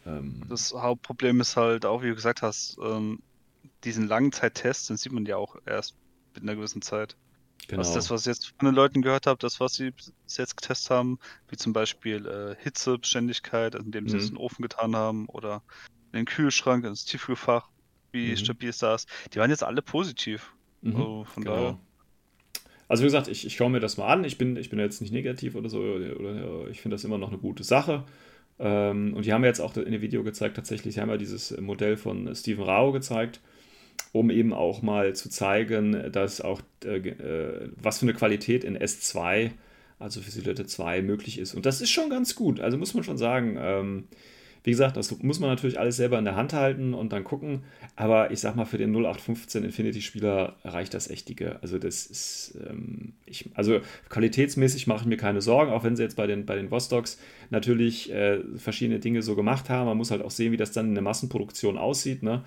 [0.05, 3.19] Ähm, das Hauptproblem ist halt auch, wie du gesagt hast, ähm,
[3.83, 5.95] diesen Langzeittest, den sieht man ja auch erst
[6.33, 7.15] mit einer gewissen Zeit.
[7.67, 7.81] Genau.
[7.81, 10.57] Also das, was ich jetzt von den Leuten gehört habe, das, was sie bis jetzt
[10.57, 14.21] getestet haben, wie zum Beispiel äh, Hitzebeständigkeit, indem sie mhm.
[14.21, 15.61] es in den Ofen getan haben oder
[16.11, 17.69] in den Kühlschrank, ins Tiefkühlfach,
[18.11, 18.37] wie mhm.
[18.37, 19.05] stabil ist das?
[19.33, 20.53] Die waren jetzt alle positiv.
[20.81, 20.95] Mhm.
[20.95, 21.55] Also von genau.
[21.55, 21.79] daher.
[22.87, 24.23] Also wie gesagt, ich, ich schaue mir das mal an.
[24.25, 25.79] Ich bin, ich bin jetzt nicht negativ oder so.
[25.79, 28.03] Oder, oder ich finde das immer noch eine gute Sache.
[28.59, 31.57] Ähm, und die haben jetzt auch in dem Video gezeigt, tatsächlich, sie haben ja dieses
[31.59, 33.39] Modell von Steven Rao gezeigt,
[34.11, 38.77] um eben auch mal zu zeigen, dass auch äh, äh was für eine Qualität in
[38.77, 39.51] S2,
[39.97, 41.55] also für Silhouette 2, möglich ist.
[41.55, 42.59] Und das ist schon ganz gut.
[42.59, 43.57] Also muss man schon sagen.
[43.57, 44.07] Ähm,
[44.63, 47.63] wie gesagt, das muss man natürlich alles selber in der Hand halten und dann gucken.
[47.95, 51.57] Aber ich sag mal, für den 0815 Infinity-Spieler reicht das echt dicke.
[51.61, 56.03] Also, das ist, ähm, ich, also qualitätsmäßig mache ich mir keine Sorgen, auch wenn sie
[56.03, 57.19] jetzt bei den, bei den Vostoks
[57.49, 59.87] natürlich äh, verschiedene Dinge so gemacht haben.
[59.87, 62.43] Man muss halt auch sehen, wie das dann in der Massenproduktion aussieht, ne?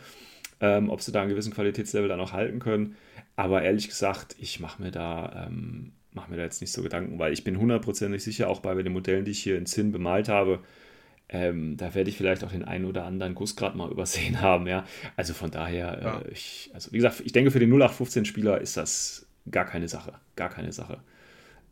[0.61, 2.94] Ähm, ob sie da einen gewissen Qualitätslevel dann auch halten können.
[3.35, 5.48] Aber ehrlich gesagt, ich mache mir da.
[5.48, 8.81] Ähm, mache mir da jetzt nicht so Gedanken, weil ich bin hundertprozentig sicher, auch bei
[8.81, 10.61] den Modellen, die ich hier in Zinn bemalt habe,
[11.35, 14.85] ähm, da werde ich vielleicht auch den einen oder anderen Gussgrad mal übersehen haben, ja.
[15.16, 16.20] Also von daher, ja.
[16.20, 20.12] äh, ich, also wie gesagt, ich denke, für den 0815-Spieler ist das gar keine Sache.
[20.37, 21.01] Gar keine Sache.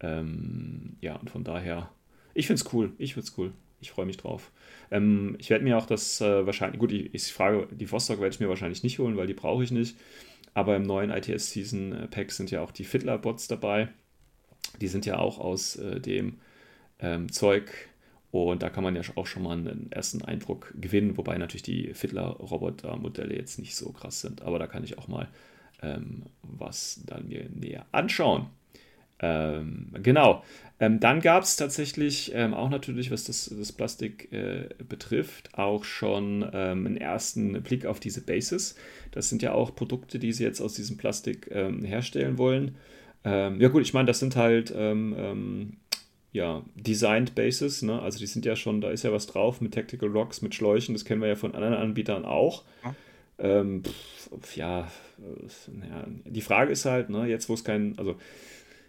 [0.00, 1.90] Ähm, ja, und von daher,
[2.34, 2.92] ich finde es cool.
[2.98, 3.52] Ich finde es cool.
[3.80, 4.50] Ich freue mich drauf.
[4.90, 8.34] Ähm, ich werde mir auch das äh, wahrscheinlich, gut, ich, ich frage, die Vostok werde
[8.34, 9.96] ich mir wahrscheinlich nicht holen, weil die brauche ich nicht.
[10.54, 13.90] Aber im neuen ITS Season äh, Pack sind ja auch die Fiddler-Bots dabei.
[14.80, 16.38] Die sind ja auch aus äh, dem
[16.98, 17.70] ähm, Zeug
[18.32, 21.92] und da kann man ja auch schon mal einen ersten Eindruck gewinnen, wobei natürlich die
[21.92, 24.42] Fiddler-Roboter-Modelle jetzt nicht so krass sind.
[24.42, 25.28] Aber da kann ich auch mal
[25.82, 28.46] ähm, was dann mir näher anschauen.
[29.18, 30.42] Ähm, genau.
[30.80, 35.84] Ähm, dann gab es tatsächlich ähm, auch natürlich, was das, das Plastik äh, betrifft, auch
[35.84, 38.76] schon ähm, einen ersten Blick auf diese Bases.
[39.10, 42.76] Das sind ja auch Produkte, die sie jetzt aus diesem Plastik ähm, herstellen wollen.
[43.24, 44.74] Ja gut, ich meine, das sind halt
[46.32, 48.00] ja, Designed Bases, ne?
[48.00, 50.94] Also die sind ja schon, da ist ja was drauf mit Tactical Rocks, mit Schläuchen,
[50.94, 52.64] das kennen wir ja von anderen Anbietern auch.
[52.84, 52.94] Ja,
[53.38, 58.16] ähm, pff, ja, ja, die Frage ist halt, ne, jetzt wo es kein, also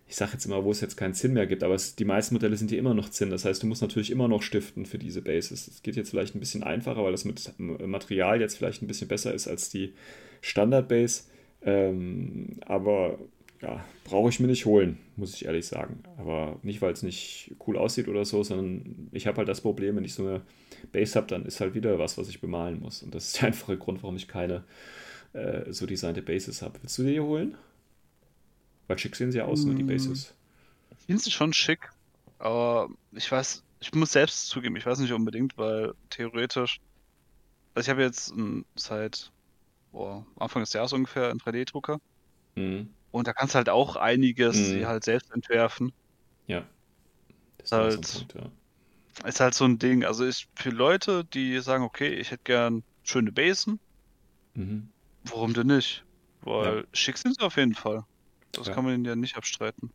[0.07, 2.35] ich sage jetzt immer, wo es jetzt keinen Zinn mehr gibt, aber es, die meisten
[2.35, 3.31] Modelle sind hier immer noch Zinn.
[3.31, 5.67] Das heißt, du musst natürlich immer noch stiften für diese Bases.
[5.67, 9.07] Es geht jetzt vielleicht ein bisschen einfacher, weil das mit Material jetzt vielleicht ein bisschen
[9.07, 9.93] besser ist als die
[10.41, 11.23] Standard-Base.
[11.63, 13.17] Ähm, aber
[13.63, 16.03] ja, brauche ich mir nicht holen, muss ich ehrlich sagen.
[16.17, 19.95] Aber nicht, weil es nicht cool aussieht oder so, sondern ich habe halt das Problem,
[19.95, 20.41] wenn ich so eine
[20.91, 23.01] Base habe, dann ist halt wieder was, was ich bemalen muss.
[23.03, 24.65] Und das ist der einfache Grund, warum ich keine
[25.31, 26.77] äh, so designte Bases habe.
[26.81, 27.55] Willst du dir holen?
[28.87, 30.33] Weil schick sehen sie aus, ne, die Bases.
[30.99, 31.89] Ich finde sie schon schick,
[32.39, 36.81] aber ich weiß, ich muss selbst zugeben, ich weiß nicht unbedingt, weil theoretisch,
[37.73, 38.33] also ich habe jetzt
[38.75, 39.31] seit
[39.93, 42.01] boah, Anfang des Jahres ungefähr einen 3D-Drucker.
[42.55, 42.89] Mhm.
[43.13, 44.87] Und da kannst du halt auch einiges mhm.
[44.87, 45.93] halt selbst entwerfen.
[46.47, 46.63] Ja.
[47.59, 49.27] Das ist halt, so Punkt, ja.
[49.29, 50.03] ist halt so ein Ding.
[50.03, 53.79] Also ist für Leute, die sagen, okay, ich hätte gern schöne Basen,
[54.55, 54.89] mhm.
[55.25, 56.03] warum denn nicht?
[56.41, 56.83] Weil ja.
[56.91, 58.03] schick sind sie auf jeden Fall.
[58.51, 58.73] Das ja.
[58.73, 59.91] kann man ihnen ja nicht abstreiten.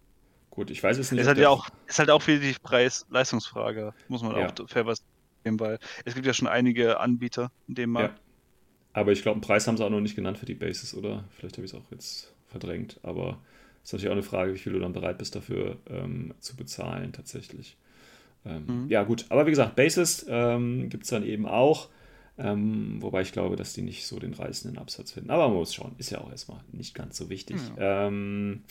[0.51, 1.21] Gut, ich weiß es nicht.
[1.21, 4.47] Ist halt, ja auch, ist halt auch wieder die Preis-Leistungsfrage, muss man ja.
[4.47, 5.03] auch fair was
[5.43, 8.17] geben, weil es gibt ja schon einige Anbieter in dem Markt.
[8.17, 9.01] Ja.
[9.01, 11.25] Aber ich glaube, einen Preis haben sie auch noch nicht genannt für die Bases, oder?
[11.37, 12.99] Vielleicht habe ich es auch jetzt verdrängt.
[13.03, 13.39] Aber
[13.83, 16.57] es ist natürlich auch eine Frage, wie viel du dann bereit bist dafür ähm, zu
[16.57, 17.77] bezahlen tatsächlich.
[18.45, 18.87] Ähm, mhm.
[18.89, 21.89] Ja gut, aber wie gesagt, Bases ähm, gibt es dann eben auch.
[22.41, 25.31] Ähm, wobei ich glaube, dass die nicht so den reißenden Absatz finden.
[25.31, 27.57] Aber man muss schauen, ist ja auch erstmal nicht ganz so wichtig.
[27.77, 28.07] Ja.
[28.07, 28.63] Ähm,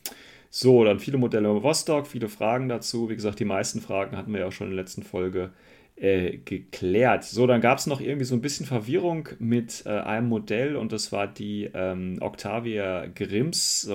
[0.50, 3.10] so, dann viele Modelle im Rostock, viele Fragen dazu.
[3.10, 5.52] Wie gesagt, die meisten Fragen hatten wir ja auch schon in der letzten Folge
[5.97, 7.23] äh, geklärt.
[7.23, 10.91] So, dann gab es noch irgendwie so ein bisschen Verwirrung mit äh, einem Modell und
[10.91, 13.89] das war die ähm, Octavia Grimms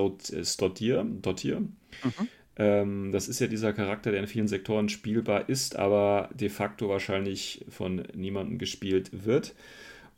[0.59, 1.07] Dottier.
[1.23, 1.61] Dottier.
[1.61, 2.29] Mhm.
[2.57, 6.89] Ähm, das ist ja dieser Charakter, der in vielen Sektoren spielbar ist, aber de facto
[6.89, 9.55] wahrscheinlich von niemandem gespielt wird.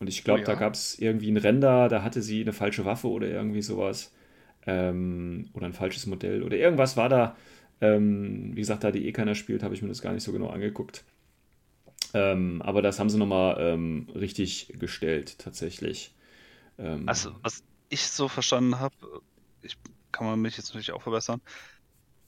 [0.00, 0.46] Und ich glaube, oh ja.
[0.46, 4.12] da gab es irgendwie ein Render, da hatte sie eine falsche Waffe oder irgendwie sowas.
[4.66, 7.36] Ähm, oder ein falsches Modell oder irgendwas war da.
[7.80, 10.32] Ähm, wie gesagt, da die eh keiner spielt, habe ich mir das gar nicht so
[10.32, 11.04] genau angeguckt.
[12.14, 16.14] Ähm, aber das haben sie nochmal ähm, richtig gestellt, tatsächlich.
[16.79, 18.94] Ähm, also, was ich so verstanden habe,
[19.62, 19.77] ich
[20.12, 21.40] kann man mich jetzt natürlich auch verbessern,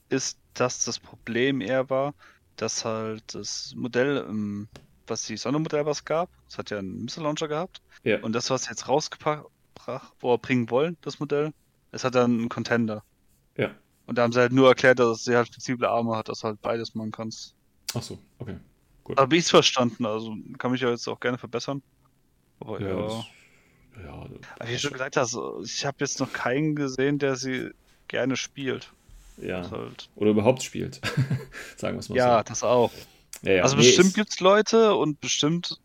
[0.09, 2.13] ist, dass das Problem eher war,
[2.57, 4.67] dass halt das Modell, ähm,
[5.07, 8.19] was die Sondermodell was gab, es hat ja einen Missile Launcher gehabt, ja.
[8.21, 9.45] und das, was sie jetzt rausgebracht,
[10.19, 11.53] wo er bringen wollen, das Modell,
[11.91, 13.03] es hat dann einen Contender.
[13.55, 13.71] Ja.
[14.05, 16.61] Und da haben sie halt nur erklärt, dass sie halt flexible Arme hat, dass halt
[16.61, 17.55] beides machen kannst.
[17.93, 18.57] Ach so, okay.
[19.07, 19.17] Gut.
[19.17, 21.81] Habe ich es verstanden, also kann mich ja jetzt auch gerne verbessern.
[22.59, 22.89] Aber ja.
[22.89, 22.95] ja.
[22.95, 23.25] Das,
[24.03, 24.27] ja
[24.59, 27.69] das, wie du schon gesagt hast, ich habe jetzt noch keinen gesehen, der sie
[28.09, 28.91] gerne spielt.
[29.37, 29.71] Ja.
[29.71, 30.09] Halt...
[30.15, 30.99] Oder überhaupt spielt.
[31.77, 32.29] Sagen wir es mal ja, so.
[32.31, 32.91] Ja, das auch.
[33.43, 33.63] Ja.
[33.63, 35.79] Also nee, bestimmt gibt es Leute und bestimmt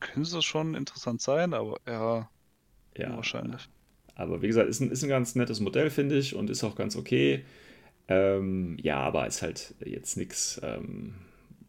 [0.00, 2.28] können sie schon interessant sein, aber ja,
[2.96, 3.68] ja wahrscheinlich.
[4.16, 6.74] Aber wie gesagt, ist ein, ist ein ganz nettes Modell, finde ich, und ist auch
[6.74, 7.44] ganz okay.
[8.08, 11.14] Ähm, ja, aber ist halt jetzt nichts, ähm,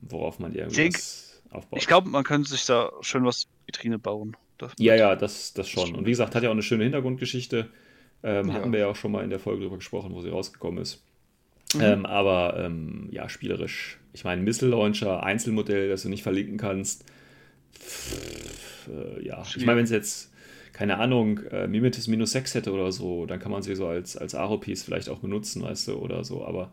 [0.09, 1.79] worauf man irgendwas aufbaut.
[1.79, 4.35] Ich glaube, man könnte sich da schön was Vitrine bauen.
[4.77, 5.95] Ja, ja, das, das schon.
[5.95, 7.67] Und wie gesagt, hat ja auch eine schöne Hintergrundgeschichte.
[8.23, 8.53] Ähm, ja.
[8.53, 11.03] Hatten wir ja auch schon mal in der Folge drüber gesprochen, wo sie rausgekommen ist.
[11.73, 11.81] Mhm.
[11.81, 13.99] Ähm, aber ähm, ja, spielerisch.
[14.13, 17.05] Ich meine, Missile Launcher, Einzelmodell, das du nicht verlinken kannst.
[17.73, 19.57] Pff, äh, ja, Schwierig.
[19.57, 20.31] ich meine, wenn es jetzt,
[20.71, 24.15] keine Ahnung, äh, Mimetis minus 6 hätte oder so, dann kann man sie so als,
[24.15, 26.45] als Aro-Piece vielleicht auch benutzen, weißt du, oder so.
[26.45, 26.71] Aber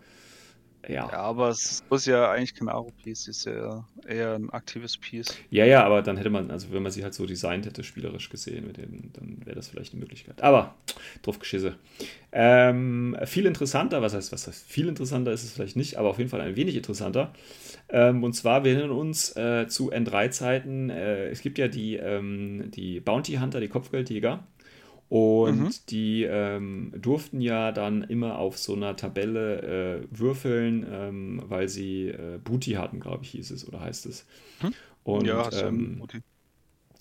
[0.88, 1.08] ja.
[1.10, 5.34] Ja, aber es ist ja eigentlich kein Aro-Piece, ist ja eher ein aktives Piece.
[5.50, 8.30] Ja, ja, aber dann hätte man, also wenn man sie halt so designt hätte, spielerisch
[8.30, 10.42] gesehen, mit denen, dann wäre das vielleicht eine Möglichkeit.
[10.42, 10.74] Aber,
[11.22, 11.76] drauf geschisse.
[12.32, 16.18] Ähm, viel interessanter, was heißt, was heißt, viel interessanter ist es vielleicht nicht, aber auf
[16.18, 17.32] jeden Fall ein wenig interessanter.
[17.88, 22.70] Ähm, und zwar, wir erinnern uns äh, zu N3-Zeiten, äh, es gibt ja die, ähm,
[22.70, 24.44] die Bounty Hunter, die Kopfgeldjäger.
[25.12, 25.70] Und mhm.
[25.90, 32.06] die ähm, durften ja dann immer auf so einer Tabelle äh, würfeln, ähm, weil sie
[32.06, 34.24] äh, Booty hatten, glaube ich, hieß es oder heißt es.
[34.62, 34.72] Mhm.
[35.04, 36.02] Und, ja, ähm,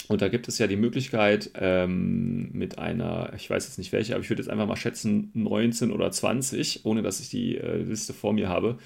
[0.10, 4.14] und da gibt es ja die Möglichkeit ähm, mit einer, ich weiß jetzt nicht welche,
[4.14, 7.78] aber ich würde jetzt einfach mal schätzen, 19 oder 20, ohne dass ich die äh,
[7.78, 8.78] Liste vor mir habe,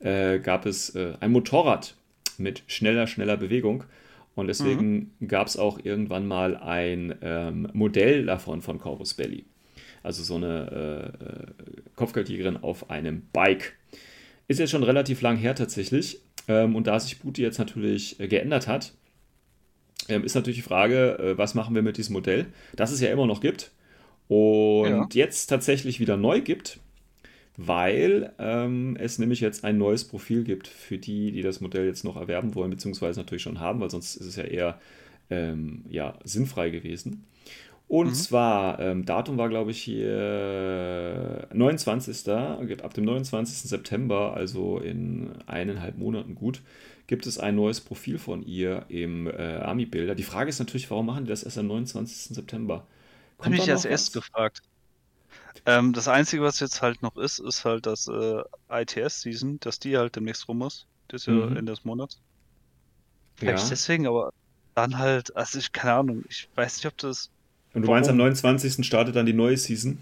[0.00, 1.94] äh, gab es äh, ein Motorrad
[2.36, 3.84] mit schneller, schneller Bewegung.
[4.36, 5.28] Und deswegen mhm.
[5.28, 9.46] gab es auch irgendwann mal ein ähm, Modell davon von Corvus Belli.
[10.02, 11.46] Also so eine äh, äh,
[11.96, 13.76] Kopfgeldjägerin auf einem Bike.
[14.46, 16.20] Ist jetzt schon relativ lang her tatsächlich.
[16.48, 18.92] Ähm, und da sich Booty jetzt natürlich äh, geändert hat,
[20.08, 22.46] ähm, ist natürlich die Frage, äh, was machen wir mit diesem Modell,
[22.76, 23.72] das es ja immer noch gibt
[24.28, 25.06] und ja.
[25.12, 26.78] jetzt tatsächlich wieder neu gibt.
[27.56, 32.04] Weil ähm, es nämlich jetzt ein neues Profil gibt für die, die das Modell jetzt
[32.04, 34.80] noch erwerben wollen, beziehungsweise natürlich schon haben, weil sonst ist es ja eher
[35.30, 37.24] ähm, ja, sinnfrei gewesen.
[37.88, 38.14] Und mhm.
[38.14, 42.28] zwar, ähm, Datum war, glaube ich, hier 29.
[42.28, 43.58] Ab dem 29.
[43.70, 46.62] September, also in eineinhalb Monaten gut,
[47.06, 50.16] gibt es ein neues Profil von ihr im äh, Army-Bilder.
[50.16, 52.34] Die Frage ist natürlich, warum machen die das erst am 29.
[52.34, 52.86] September?
[53.38, 54.62] Habe ich als erst gefragt.
[55.64, 59.96] Ähm, das Einzige, was jetzt halt noch ist, ist halt das äh, ITS-Season, dass die
[59.96, 60.86] halt demnächst rum muss.
[61.08, 61.56] Das ist ja mhm.
[61.56, 62.20] Ende des Monats.
[63.36, 63.70] Vielleicht ja.
[63.70, 64.32] deswegen, aber
[64.74, 67.30] dann halt, also ich, keine Ahnung, ich weiß nicht, ob das
[67.76, 67.96] und du Warum?
[67.96, 68.86] meinst, am 29.
[68.86, 69.98] startet dann die neue Season?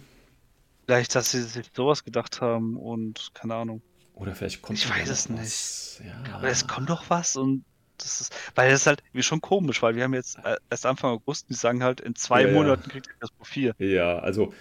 [0.87, 3.83] Vielleicht, dass sie sich sowas gedacht haben und keine Ahnung.
[4.15, 6.01] Oder vielleicht kommt Ich weiß es nicht.
[6.07, 6.35] Ja.
[6.37, 7.65] Aber es kommt doch was und
[7.99, 10.87] das ist, weil das ist halt wie schon komisch, weil wir haben jetzt äh, erst
[10.87, 13.75] Anfang August, die sagen halt, in zwei ja, Monaten kriegt ihr das Profil.
[13.79, 14.55] Ja, also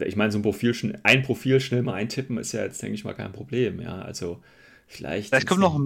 [0.00, 3.04] ich meine, so ein Profil, ein Profil schnell mal eintippen ist ja jetzt, denke ich
[3.04, 4.02] mal, kein Problem, ja.
[4.02, 4.42] Also
[4.86, 5.28] vielleicht.
[5.28, 5.78] Vielleicht kommt noch,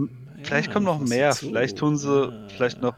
[0.42, 2.94] vielleicht kommt noch mehr, vielleicht tun sie, vielleicht noch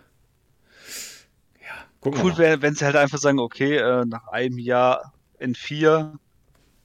[2.01, 6.15] Gucken cool wäre, wenn sie halt einfach sagen, okay, äh, nach einem Jahr N4,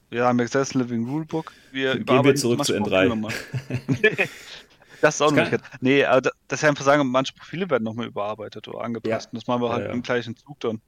[0.10, 3.08] wir haben Access Living Rulebook, wir Gehen wir zurück zu N3.
[5.02, 5.64] das ist auch das nicht.
[5.80, 9.30] Nee, aber dass sie einfach sagen, manche Profile werden nochmal überarbeitet oder angepasst.
[9.32, 9.40] Ja.
[9.40, 9.94] Das machen wir halt ja, ja.
[9.94, 10.82] im gleichen Zug dann.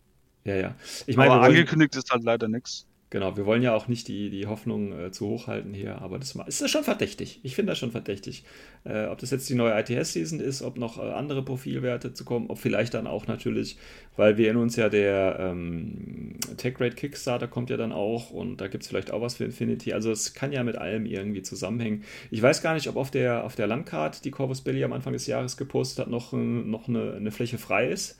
[0.43, 0.75] Ja, ja.
[1.05, 2.85] Ich meine, aber angekündigt ist halt leider nichts.
[3.09, 6.19] Genau, wir wollen ja auch nicht die, die Hoffnung äh, zu hoch halten hier, aber
[6.19, 7.39] das ist schon verdächtig.
[7.41, 8.43] Ich finde das schon verdächtig.
[8.83, 12.49] Äh, ob das jetzt die neue ITS-Season ist, ob noch äh, andere Profilwerte zu kommen,
[12.49, 13.77] ob vielleicht dann auch natürlich,
[14.17, 18.67] weil wir in uns ja der ähm, Tech-Rate Kickstarter kommt ja dann auch und da
[18.67, 19.93] gibt es vielleicht auch was für Infinity.
[19.93, 22.03] Also es kann ja mit allem irgendwie zusammenhängen.
[22.29, 25.13] Ich weiß gar nicht, ob auf der, auf der Landcard, die Corvus Belly am Anfang
[25.13, 28.19] des Jahres gepostet hat, noch, noch eine, eine Fläche frei ist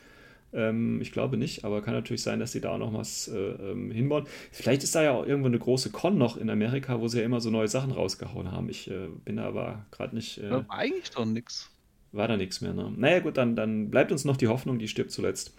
[0.54, 3.38] ähm, ich glaube nicht, aber kann natürlich sein, dass sie da auch noch was äh,
[3.38, 4.26] ähm, hinbauen.
[4.52, 7.26] Vielleicht ist da ja auch irgendwo eine große Con noch in Amerika, wo sie ja
[7.26, 8.70] immer so neue Sachen rausgehauen haben.
[8.70, 10.38] Ich äh, bin da aber gerade nicht.
[10.38, 11.70] Äh, war eigentlich doch nichts.
[12.12, 12.92] War da nichts mehr, ne?
[12.96, 15.54] Naja, gut, dann, dann bleibt uns noch die Hoffnung, die stirbt zuletzt.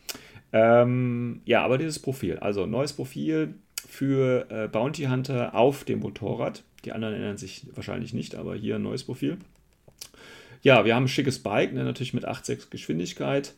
[0.53, 3.55] Ähm, ja, aber dieses Profil, also neues Profil
[3.87, 6.62] für äh, Bounty Hunter auf dem Motorrad.
[6.85, 9.37] Die anderen erinnern sich wahrscheinlich nicht, aber hier ein neues Profil.
[10.62, 13.55] Ja, wir haben ein schickes Bike, ne, natürlich mit 8,6 Geschwindigkeit.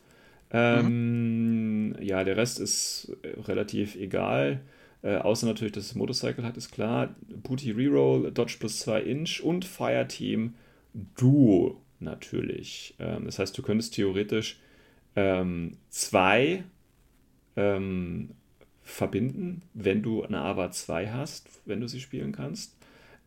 [0.53, 1.95] Ähm, mhm.
[2.01, 4.61] Ja, der Rest ist äh, relativ egal.
[5.03, 7.15] Äh, außer natürlich, dass es Motorcycle hat, ist klar.
[7.43, 10.53] Booty Reroll, Dodge plus 2 Inch und Fireteam
[11.17, 12.95] Duo natürlich.
[12.99, 14.59] Ähm, das heißt, du könntest theoretisch
[15.15, 16.63] ähm, zwei
[17.55, 18.29] ähm,
[18.83, 22.75] verbinden, wenn du eine AVA 2 hast, wenn du sie spielen kannst.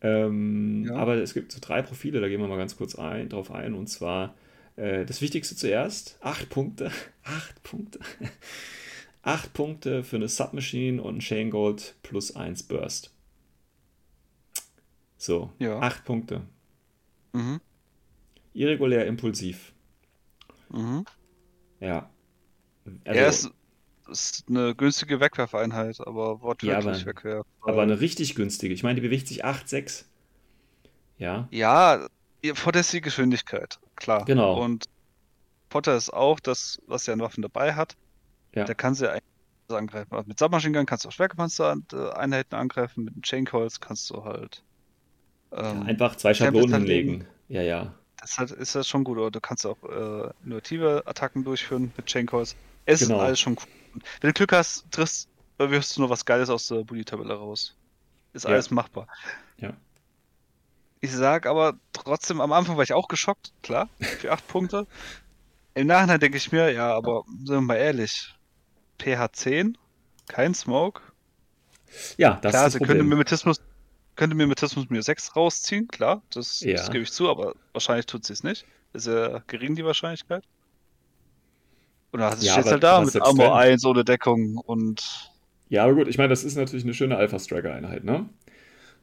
[0.01, 0.95] Ähm, ja.
[0.95, 3.73] Aber es gibt so drei Profile, da gehen wir mal ganz kurz ein, drauf ein.
[3.73, 4.35] Und zwar
[4.75, 6.91] das Wichtigste zuerst: acht Punkte.
[7.23, 7.99] Acht Punkte.
[9.23, 13.11] acht Punkte für eine Submachine und ein Chain Gold plus eins Burst.
[15.17, 15.79] So, ja.
[15.79, 16.41] acht Punkte.
[17.33, 17.59] Mhm.
[18.53, 19.73] Irregulär impulsiv.
[20.69, 21.05] Mhm.
[21.79, 22.09] Ja.
[23.05, 23.51] Also, er ist,
[24.09, 27.45] ist eine günstige Wegwerfeinheit, aber wortwörtlich ja, Wegwerf.
[27.61, 28.73] Aber eine richtig günstige.
[28.73, 30.05] Ich meine, die bewegt sich 8,6.
[31.17, 31.47] Ja.
[31.49, 32.07] Ja,
[32.53, 34.25] Potter ist die Geschwindigkeit, klar.
[34.25, 34.61] Genau.
[34.61, 34.85] Und
[35.69, 37.95] Potter ist auch das, was er an Waffen dabei hat.
[38.53, 38.65] Ja.
[38.65, 39.23] Der kann sie eigentlich
[39.69, 40.13] angreifen.
[40.13, 44.23] Also mit Submachine Gun kannst du auch Schwergepanzer-Einheiten angreifen, mit den Chain Calls kannst du
[44.23, 44.63] halt.
[45.51, 47.27] Ähm, ja, einfach zwei Schablonen hinlegen.
[47.49, 47.93] Ja, ja.
[48.21, 49.17] Deshalb ist das schon gut.
[49.17, 52.55] Oder du kannst auch äh, innovative Attacken durchführen mit Chain Calls.
[52.85, 53.15] Es genau.
[53.15, 54.01] ist alles schon cool.
[54.21, 57.75] Wenn du Glück hast, triffst, wirst du nur was Geiles aus der Bully-Tabelle raus.
[58.33, 58.51] Ist ja.
[58.51, 59.07] alles machbar.
[59.57, 59.73] Ja.
[61.01, 64.87] Ich sag aber trotzdem, am Anfang war ich auch geschockt, klar, für acht Punkte.
[65.73, 68.33] Im Nachhinein denke ich mir, ja, aber sind wir mal ehrlich,
[68.99, 69.77] pH 10,
[70.27, 71.01] kein Smoke.
[72.17, 73.61] Ja, das klar, ist das sie könnte Mimetismus,
[74.15, 76.77] könnte Mimetismus mir 6 rausziehen, klar, das, ja.
[76.77, 78.65] das gebe ich zu, aber wahrscheinlich tut sie es nicht.
[78.93, 80.43] Ist ja gering die Wahrscheinlichkeit.
[82.11, 85.31] Und dann ja, steht halt da mit Armor 1 ohne Deckung und.
[85.67, 88.29] Ja, aber gut, ich meine, das ist natürlich eine schöne Alpha-Striker-Einheit, ne?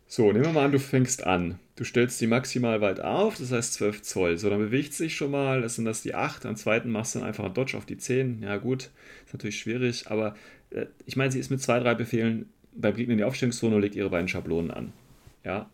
[0.07, 1.59] So, nehmen wir mal an, du fängst an.
[1.83, 4.39] Du stellst die maximal weit auf, das heißt 12 Zoll.
[4.39, 6.47] So, dann bewegt sich schon mal, das sind das die 8.
[6.47, 8.41] Am zweiten machst du dann einfach einen Dodge auf die 10.
[8.41, 8.91] Ja, gut,
[9.27, 10.37] ist natürlich schwierig, aber
[10.71, 13.83] äh, ich meine, sie ist mit zwei, drei Befehlen beim Gegner in die Aufstellungszone und
[13.83, 14.93] legt ihre beiden Schablonen an.
[15.43, 15.69] Ja,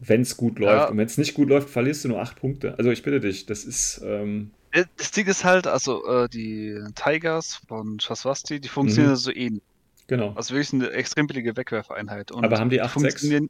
[0.00, 0.74] wenn es gut läuft.
[0.74, 0.88] Ja.
[0.88, 2.76] Und wenn es nicht gut läuft, verlierst du nur 8 Punkte.
[2.76, 4.02] Also, ich bitte dich, das ist.
[4.04, 9.18] Ähm, äh, das Ding ist halt, also äh, die Tigers von Shaswasti, die funktionieren mhm.
[9.18, 9.62] so ähnlich.
[10.08, 10.32] Genau.
[10.34, 12.32] Also wirklich eine extrem billige Wegwerfeinheit.
[12.32, 13.48] Und Aber haben die 8-6?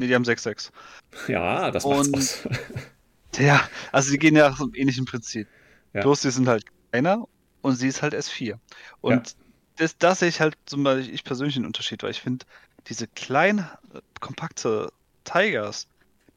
[0.00, 0.70] Ne, die haben 6-6.
[1.28, 2.48] Ja, das macht's Und, aus.
[3.38, 5.46] ja, also die gehen ja so im ähnlichen Prinzip.
[5.92, 6.00] Ja.
[6.00, 7.28] Bloß die sind halt kleiner
[7.60, 8.58] und sie ist halt S4.
[9.02, 9.34] Und ja.
[9.76, 12.46] das, das sehe ich halt zum Beispiel ich persönlich einen Unterschied, weil ich finde,
[12.86, 13.70] diese kleine,
[14.20, 14.90] kompakte
[15.24, 15.86] Tigers,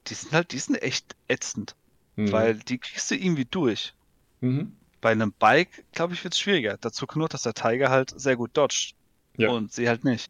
[0.07, 1.73] die sind halt, die sind echt ätzend.
[2.17, 2.33] Mhm.
[2.33, 3.93] Weil die kriegst du irgendwie durch.
[4.41, 4.75] Mhm.
[4.99, 6.77] Bei einem Bike, glaube ich, wird es schwieriger.
[6.81, 8.93] Dazu kommt nur, dass der Tiger halt sehr gut dodgt.
[9.37, 9.51] Ja.
[9.51, 10.29] Und sie halt nicht.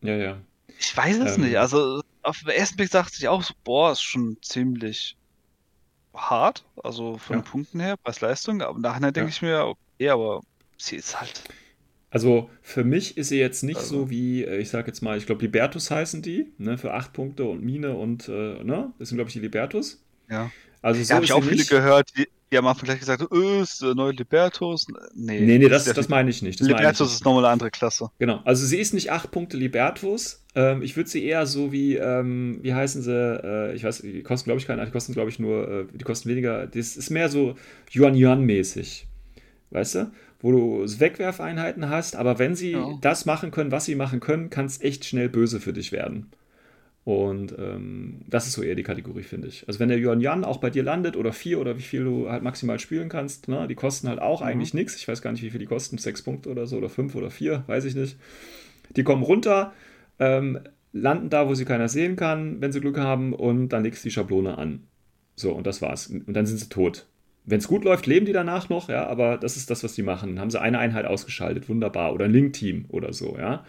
[0.00, 0.38] Ja, ja.
[0.80, 1.44] Ich weiß es ähm.
[1.44, 1.58] nicht.
[1.58, 5.16] Also auf den ersten Blick dachte ich auch so, boah, ist schon ziemlich
[6.14, 6.64] hart.
[6.82, 7.42] Also von ja.
[7.42, 8.62] den Punkten her, Preis-Leistung.
[8.62, 9.28] Aber nachher denke ja.
[9.28, 10.42] ich mir, okay, aber
[10.76, 11.42] sie ist halt.
[12.10, 14.00] Also für mich ist sie jetzt nicht also.
[14.00, 17.12] so wie, äh, ich sag jetzt mal, ich glaube Libertus heißen die, ne, für acht
[17.14, 20.04] Punkte und Mine und, äh, ne, das sind glaube ich die Libertus.
[20.28, 20.50] Ja.
[20.82, 23.26] Also so da habe ich auch viele gehört, die, die haben am Anfang gleich gesagt,
[23.32, 24.86] öh, ist der neue Libertus.
[25.14, 26.60] Nee, nee, nee das, das, meine ich nicht.
[26.60, 28.10] Das Libertus ich ist nochmal eine andere Klasse.
[28.18, 30.44] Genau, also sie ist nicht 8 Punkte Libertus.
[30.54, 34.22] Ähm, ich würde sie eher so wie, ähm, wie heißen sie, äh, ich weiß, die
[34.22, 36.66] kosten glaube ich keine, die kosten glaube ich nur, äh, die kosten weniger.
[36.66, 37.56] Das ist mehr so
[37.90, 39.06] Yuan-Yuan-mäßig.
[39.70, 40.10] Weißt du?
[40.42, 42.98] Wo du Wegwerfeinheiten hast, aber wenn sie ja.
[43.00, 46.26] das machen können, was sie machen können, kann es echt schnell böse für dich werden.
[47.04, 49.66] Und ähm, das ist so eher die Kategorie, finde ich.
[49.66, 52.30] Also wenn der Yuan Yan auch bei dir landet oder vier oder wie viel du
[52.30, 54.46] halt maximal spielen kannst, ne, die kosten halt auch mhm.
[54.46, 54.94] eigentlich nichts.
[54.96, 57.30] Ich weiß gar nicht, wie viel die kosten, sechs Punkte oder so oder fünf oder
[57.30, 58.16] vier, weiß ich nicht.
[58.94, 59.72] Die kommen runter,
[60.20, 60.60] ähm,
[60.92, 64.08] landen da, wo sie keiner sehen kann, wenn sie Glück haben, und dann legst du
[64.08, 64.84] die Schablone an.
[65.34, 66.06] So, und das war's.
[66.08, 67.06] Und dann sind sie tot.
[67.44, 70.02] Wenn es gut läuft, leben die danach noch, ja, aber das ist das, was die
[70.02, 70.30] machen.
[70.30, 72.12] Dann haben sie eine Einheit ausgeschaltet, wunderbar.
[72.12, 73.64] Oder ein Link-Team oder so, ja.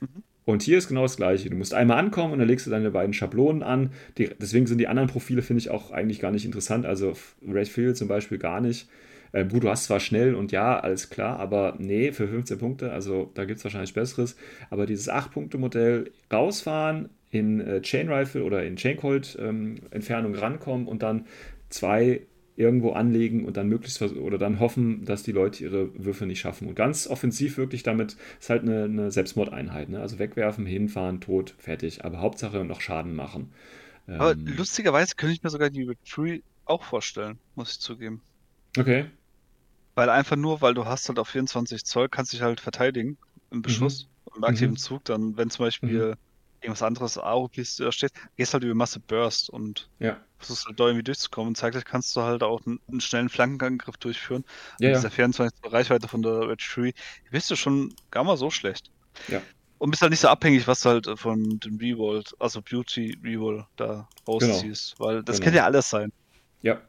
[0.00, 0.22] Mhm.
[0.44, 1.48] Und hier ist genau das Gleiche.
[1.48, 3.92] Du musst einmal ankommen und dann legst du deine beiden Schablonen an.
[4.18, 6.84] Die, deswegen sind die anderen Profile, finde ich, auch eigentlich gar nicht interessant.
[6.84, 7.14] Also
[7.46, 8.88] Red Field zum Beispiel gar nicht.
[9.32, 12.92] Äh, gut, du hast zwar schnell und ja, alles klar, aber nee, für 15 Punkte,
[12.92, 14.36] also da gibt es wahrscheinlich Besseres.
[14.70, 20.86] Aber dieses 8-Punkte-Modell rausfahren, in äh, Chain Rifle oder in Chain Colt ähm, Entfernung rankommen
[20.86, 21.26] und dann
[21.68, 22.20] zwei
[22.56, 26.68] irgendwo anlegen und dann möglichst oder dann hoffen, dass die Leute ihre Würfe nicht schaffen.
[26.68, 29.88] Und ganz offensiv wirklich damit ist halt eine, eine Selbstmordeinheit.
[29.88, 30.00] Ne?
[30.00, 32.04] Also wegwerfen, hinfahren, tot, fertig.
[32.04, 33.52] Aber Hauptsache noch Schaden machen.
[34.06, 38.22] Aber ähm, lustigerweise könnte ich mir sogar die Tree auch vorstellen, muss ich zugeben.
[38.78, 39.06] Okay.
[39.96, 43.16] Weil einfach nur, weil du hast halt auf 24 Zoll, kannst dich halt verteidigen
[43.50, 44.36] im Beschuss mhm.
[44.36, 44.78] im aktiven mhm.
[44.78, 45.04] Zug.
[45.04, 46.16] Dann, wenn zum Beispiel mhm
[46.64, 50.16] irgendwas anderes AOPs da steht, gehst halt über Masse Burst und ja.
[50.44, 51.48] Versuchst halt da irgendwie durchzukommen.
[51.48, 54.44] Und zeitgleich kannst du halt auch einen, einen schnellen Flankenangriff durchführen.
[54.80, 56.92] Ja, Mit dieser 24 Reichweite von der Red Tree
[57.30, 58.90] bist du schon gar mal so schlecht.
[59.28, 59.40] Ja.
[59.78, 63.66] Und bist halt nicht so abhängig, was du halt von dem Revolt, also Beauty Revolt
[63.76, 64.96] da rausziehst.
[64.96, 65.08] Genau.
[65.08, 65.44] Weil das genau.
[65.44, 66.12] kann ja alles sein.
[66.62, 66.80] Ja.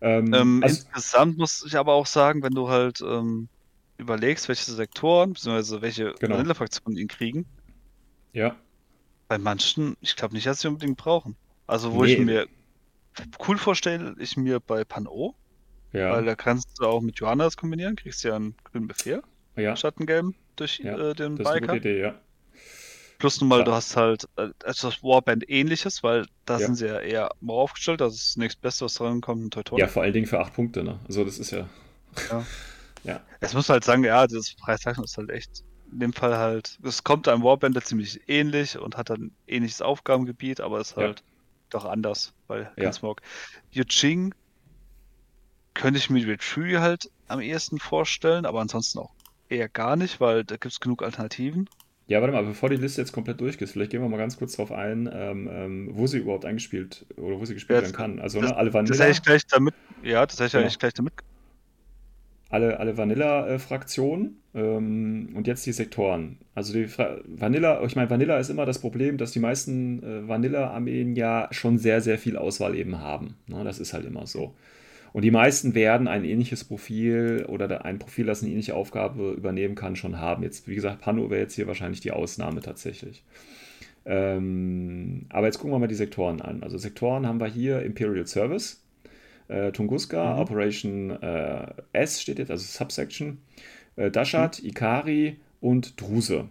[0.00, 3.48] Ähm, ähm, also, insgesamt muss ich aber auch sagen, wenn du halt ähm,
[3.98, 6.36] überlegst, welche Sektoren, beziehungsweise welche genau.
[6.36, 7.46] Vanilla-Fraktionen ihn kriegen.
[8.32, 8.56] Ja.
[9.28, 11.36] Bei manchen, ich glaube nicht, dass sie unbedingt brauchen.
[11.66, 12.14] Also, wo nee.
[12.14, 12.48] ich mir
[13.46, 15.34] cool vorstelle, ich mir bei Pan-O,
[15.92, 16.12] ja.
[16.12, 19.22] weil da kannst du auch mit Johannes kombinieren, kriegst ja einen grünen Befehl.
[19.56, 19.76] Ja.
[19.76, 21.56] Statt einen gelben durch ja, äh, den das Biker.
[21.56, 22.14] Ist eine gute Idee, ja.
[23.18, 23.64] Plus nun mal, ja.
[23.64, 26.66] du hast halt äh, etwas Warband ähnliches, weil da ja.
[26.66, 28.00] sind sie ja eher mal aufgestellt.
[28.00, 29.80] Das ist das nächste Beste, was dran kommt, ein Teutonic.
[29.80, 30.98] Ja, vor allen Dingen für acht Punkte, ne?
[31.06, 31.68] Also das ist ja.
[32.30, 32.44] Ja.
[33.04, 33.20] ja.
[33.40, 37.04] Es muss halt sagen, ja, das Preiszeichnung ist halt echt in dem Fall halt, es
[37.04, 41.22] kommt einem Warbender ziemlich ähnlich und hat dann ähnliches Aufgabengebiet, aber ist halt.
[41.74, 42.92] Doch anders, weil ja.
[42.92, 43.20] Smog.
[43.72, 44.34] Yuching
[45.74, 49.12] könnte ich mir Tree halt am ehesten vorstellen, aber ansonsten auch
[49.48, 51.68] eher gar nicht, weil da gibt es genug Alternativen.
[52.08, 54.56] Ja, warte mal, bevor die Liste jetzt komplett durchgeht, vielleicht gehen wir mal ganz kurz
[54.56, 58.18] darauf ein, ähm, ähm, wo sie überhaupt eingespielt oder wo sie gespielt ja, werden kann.
[58.18, 58.96] Also das, ne, alle Vanilla.
[58.96, 60.60] Das hätte ich gleich damit, ja, das hätte ich ja.
[60.60, 61.14] eigentlich gleich damit
[62.52, 66.36] alle, alle Vanilla-Fraktionen ähm, und jetzt die Sektoren.
[66.54, 70.28] Also die Fra Vanilla, ich meine, Vanilla ist immer das Problem, dass die meisten äh,
[70.28, 73.36] Vanilla-Armeen ja schon sehr, sehr viel Auswahl eben haben.
[73.46, 74.54] Na, das ist halt immer so.
[75.14, 79.74] Und die meisten werden ein ähnliches Profil oder ein Profil, das eine ähnliche Aufgabe übernehmen
[79.74, 80.42] kann, schon haben.
[80.42, 83.24] Jetzt, wie gesagt, Pano wäre jetzt hier wahrscheinlich die Ausnahme tatsächlich.
[84.04, 86.62] Ähm, aber jetzt gucken wir mal die Sektoren an.
[86.62, 88.81] Also Sektoren haben wir hier Imperial Service,
[89.48, 90.40] äh, Tunguska, mhm.
[90.40, 93.38] Operation äh, S steht jetzt, also Subsection,
[93.96, 94.68] äh, Dashat, mhm.
[94.68, 96.48] Ikari und Druse.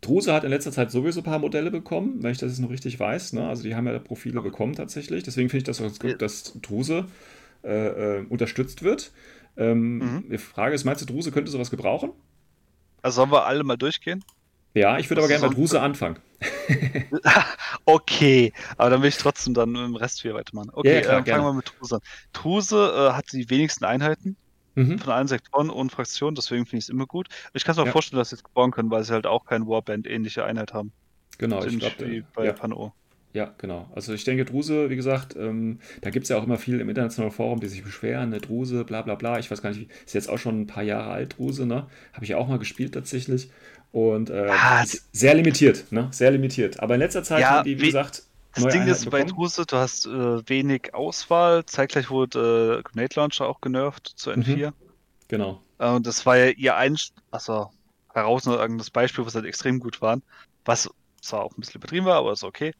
[0.00, 2.70] Druse hat in letzter Zeit sowieso ein paar Modelle bekommen, wenn ich das jetzt noch
[2.70, 3.34] richtig weiß.
[3.34, 3.46] Ne?
[3.46, 5.24] Also die haben ja Profile bekommen tatsächlich.
[5.24, 7.04] Deswegen finde ich das auch gut, dass Druse
[7.62, 9.12] äh, äh, unterstützt wird.
[9.58, 10.24] Ähm, mhm.
[10.30, 12.12] Die Frage ist, meinst du, Druse könnte sowas gebrauchen?
[13.02, 14.24] Also sollen wir alle mal durchgehen?
[14.74, 16.18] Ja, ich würde aber gerne bei Druse anfangen.
[17.84, 20.70] okay, aber dann will ich trotzdem dann im Rest wieder weitermachen.
[20.72, 22.00] Okay, ja, klar, äh, fangen wir mit Druse an.
[22.32, 24.36] Druse äh, hat die wenigsten Einheiten
[24.74, 24.98] mhm.
[24.98, 27.28] von allen Sektoren und Fraktionen, deswegen finde ich es immer gut.
[27.52, 27.92] Ich kann es mir ja.
[27.92, 30.92] vorstellen, dass sie es gebrauchen können, weil sie halt auch keine Warband-ähnliche Einheit haben.
[31.38, 32.10] Genau, ich glaube.
[32.10, 32.52] Wie bei ja.
[32.52, 32.92] Pano.
[33.32, 33.88] Ja, genau.
[33.94, 36.88] Also ich denke, Druse, wie gesagt, ähm, da gibt es ja auch immer viel im
[36.88, 39.38] internationalen Forum, die sich beschweren, ne, Druse, bla bla bla.
[39.38, 41.86] Ich weiß gar nicht, ist jetzt auch schon ein paar Jahre alt, Druse, ne?
[42.12, 43.50] Habe ich auch mal gespielt tatsächlich.
[43.92, 44.52] Und äh,
[45.12, 46.08] sehr limitiert, ne?
[46.12, 46.80] Sehr limitiert.
[46.80, 48.22] Aber in letzter Zeit ja, die, wie, wie gesagt,
[48.54, 49.24] Das Ding ist bekommen?
[49.24, 51.64] bei Druse, du hast äh, wenig Auswahl.
[51.66, 54.68] Zeitgleich wurde äh, Grenade Launcher auch genervt zu N4.
[54.68, 54.72] Mhm.
[55.28, 55.60] Genau.
[55.78, 56.96] Äh, und das war ja ihr ein,
[57.32, 57.70] also
[58.12, 60.22] herausragendes Beispiel, was halt extrem gut waren.
[60.64, 60.88] Was
[61.20, 62.72] zwar auch ein bisschen übertrieben war, aber ist okay.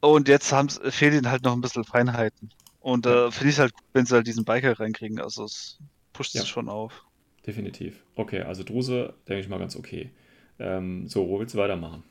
[0.00, 0.52] Und jetzt
[0.90, 2.50] fehlen ihnen halt noch ein bisschen Feinheiten.
[2.80, 5.78] Und äh, finde ich halt, wenn sie halt diesen Biker reinkriegen, also es
[6.12, 6.42] pusht ja.
[6.42, 7.04] es schon auf.
[7.46, 8.02] Definitiv.
[8.16, 10.10] Okay, also Druse, denke ich mal, ganz okay.
[10.58, 12.02] Ähm, so, wo willst du weitermachen?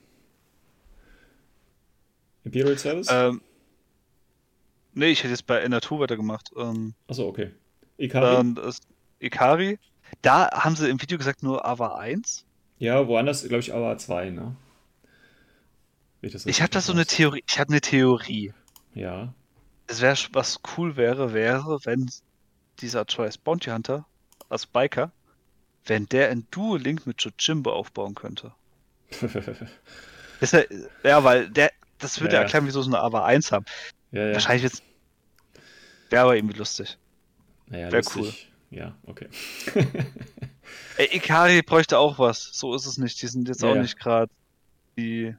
[2.43, 3.07] Imperial Service?
[3.11, 3.41] Ähm,
[4.93, 6.51] nee, ich hätte jetzt bei NR2 weitergemacht.
[6.57, 7.51] Ähm, Achso, okay.
[7.97, 8.39] Ikari?
[8.39, 8.57] Ähm,
[9.19, 9.79] Ikari.
[10.21, 12.45] Da haben sie im Video gesagt nur AVA 1.
[12.79, 14.55] Ja, woanders, glaube ich, AVA 2, ne?
[16.21, 17.43] Ich, ich habe da so eine Theorie.
[17.47, 18.53] Ich habe eine Theorie.
[18.93, 19.33] Ja.
[19.87, 22.09] Es wäre, was cool wäre, wäre, wenn
[22.81, 24.05] dieser Choice Bounty Hunter
[24.49, 25.11] als Biker,
[25.89, 28.53] wenn der ein Dual Link mit Jojimbo aufbauen könnte.
[30.41, 30.63] ja,
[31.03, 33.65] ja, weil der, das würde ja, erklären, wieso so eine AVA 1 haben.
[34.11, 34.31] Ja.
[34.33, 34.83] Wahrscheinlich jetzt.
[36.09, 36.97] Wäre aber irgendwie lustig.
[37.67, 38.33] Naja, Wäre cool.
[38.71, 39.27] Ja, okay.
[40.97, 42.43] Ey, Ikari bräuchte auch was.
[42.53, 43.21] So ist es nicht.
[43.21, 44.31] Die sind jetzt auch nicht gerade
[44.97, 45.35] die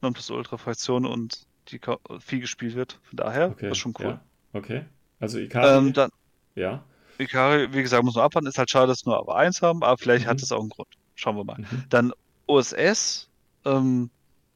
[0.00, 1.80] Nonplusultra-Fraktion und die
[2.20, 2.98] viel gespielt wird.
[3.02, 4.20] Von daher, okay, das ist schon cool.
[4.52, 4.84] Okay.
[5.18, 5.78] Also Ikari.
[5.78, 6.10] Ähm, dann,
[6.54, 6.84] ja.
[7.20, 8.48] Ikari, wie gesagt, muss man abwarten.
[8.48, 10.30] Ist halt schade, dass wir nur aber eins haben, aber vielleicht mhm.
[10.30, 10.88] hat das auch einen Grund.
[11.14, 11.58] Schauen wir mal.
[11.58, 11.84] Mhm.
[11.88, 12.12] Dann
[12.46, 13.28] OSS.
[13.64, 14.10] Ähm,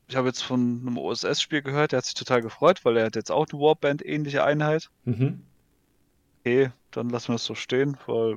[0.08, 3.16] ich habe jetzt von einem OSS-Spiel gehört, der hat sich total gefreut, weil er hat
[3.16, 4.90] jetzt auch eine Warband-ähnliche Einheit.
[5.04, 5.42] Mhm.
[6.40, 8.36] Okay, dann lassen wir es so stehen, weil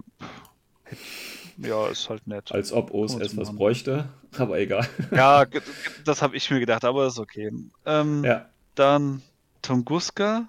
[1.57, 2.51] ja, ist halt nett.
[2.51, 4.07] Als ob OSS was bräuchte,
[4.37, 4.87] aber egal.
[5.11, 5.45] Ja,
[6.05, 7.51] das habe ich mir gedacht, aber ist okay.
[7.85, 8.47] Ähm, ja.
[8.75, 9.21] Dann
[9.61, 10.47] Tunguska.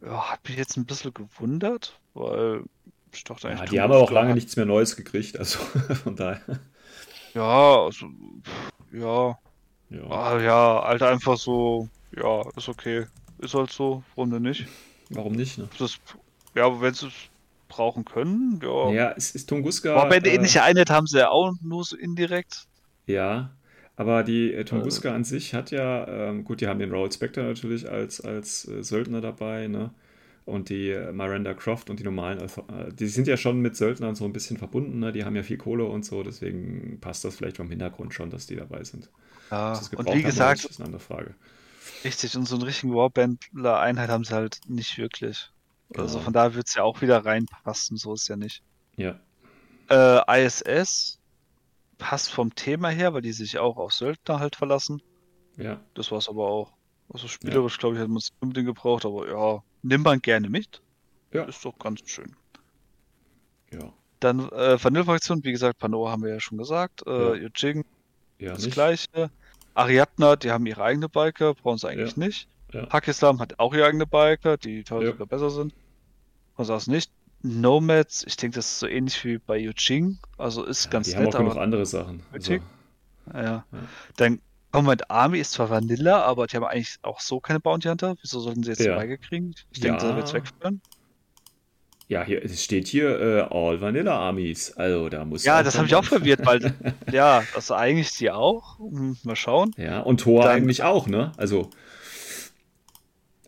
[0.00, 2.62] Ja, hat mich jetzt ein bisschen gewundert, weil
[3.12, 3.60] ich dachte eigentlich.
[3.60, 5.58] Ja, die haben aber auch lange nichts mehr Neues gekriegt, also
[6.04, 6.60] von daher.
[7.34, 8.06] Ja, also,
[8.92, 9.38] ja.
[9.90, 10.10] Ja.
[10.10, 13.06] Ah, ja, Alter, einfach so, ja, ist okay.
[13.38, 14.66] Ist halt so, warum denn nicht?
[15.10, 15.68] Warum nicht, ne?
[15.78, 15.98] Das,
[16.54, 17.12] ja, wenn sie es
[17.68, 18.90] brauchen können, ja.
[18.90, 19.94] Ja, es ist Tunguska.
[19.94, 22.66] Aber eine äh, ähnliche Einheit haben sie ja auch nur so indirekt.
[23.06, 23.50] Ja,
[23.96, 25.12] aber die äh, Tunguska äh.
[25.12, 28.82] an sich hat ja, ähm, gut, die haben den Raoul Spectre natürlich als, als äh,
[28.82, 29.92] Söldner dabei, ne?
[30.44, 34.16] Und die Miranda Croft und die normalen, also, äh, die sind ja schon mit Söldnern
[34.16, 35.12] so ein bisschen verbunden, ne?
[35.12, 38.46] Die haben ja viel Kohle und so, deswegen passt das vielleicht vom Hintergrund schon, dass
[38.46, 39.08] die dabei sind.
[39.50, 41.34] Ja, und wie gesagt, ist eine andere Frage.
[42.04, 45.50] Richtig, und so einen richtigen Warbandler-Einheit haben sie halt nicht wirklich.
[45.90, 46.04] Genau.
[46.04, 48.62] Also von daher wird es ja auch wieder reinpassen, so ist ja nicht.
[48.96, 49.20] Ja.
[49.90, 51.20] Äh, ISS
[51.98, 55.02] passt vom Thema her, weil die sich auch auf Söldner halt verlassen.
[55.56, 55.80] Ja.
[55.94, 56.72] Das war es aber auch.
[57.12, 57.80] Also spielerisch, ja.
[57.80, 60.80] glaube ich, hätte man es unbedingt gebraucht, aber ja, nimmt man gerne mit.
[61.32, 61.44] Ja.
[61.44, 62.34] Ist doch ganz schön.
[63.70, 63.92] Ja.
[64.20, 67.06] Dann äh, Vanille-Fraktion, wie gesagt, Panoa haben wir ja schon gesagt.
[67.06, 67.34] Äh, ja.
[67.34, 67.84] Yujing,
[68.38, 68.74] ja, das nicht.
[68.74, 69.30] gleiche.
[69.74, 72.24] Ariadna, die haben ihre eigene Biker, brauchen sie eigentlich ja.
[72.24, 72.48] nicht.
[72.72, 72.86] Ja.
[72.86, 75.74] Pakistan hat auch ihre eigene Biker, die teilweise sogar besser sind.
[76.56, 77.10] Und sagst nicht.
[77.42, 80.18] Nomads, ich denke, das ist so ähnlich wie bei Yuching.
[80.38, 81.32] Also ist ganz die nett.
[81.32, 82.22] Die haben auch noch andere Sachen.
[82.30, 82.60] Also, ja.
[83.34, 83.64] ja.
[84.16, 84.40] Dann
[84.72, 88.16] Command Army ist zwar Vanilla, aber die haben eigentlich auch so keine Bounty Hunter.
[88.22, 88.98] Wieso sollten sie jetzt ja.
[89.18, 89.54] kriegen?
[89.70, 90.08] Ich denke, ja.
[90.08, 90.80] das wird es wegführen.
[92.08, 94.72] Ja, hier es steht hier äh, All Vanilla Armies.
[94.76, 96.74] Also da muss Ja, das habe ich auch verwirrt, weil
[97.12, 98.78] ja, also eigentlich die auch.
[98.78, 99.72] Hm, mal schauen.
[99.76, 101.32] Ja, und Thor Dann, eigentlich auch, ne?
[101.36, 101.70] Also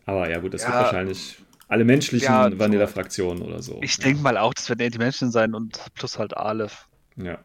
[0.05, 3.79] aber ja gut, das ja, wird wahrscheinlich alle menschlichen ja, Vanilla-Fraktionen oder so.
[3.81, 6.87] Ich denke mal auch, das werden die Menschen sein und plus halt Aleph.
[7.15, 7.39] Ja.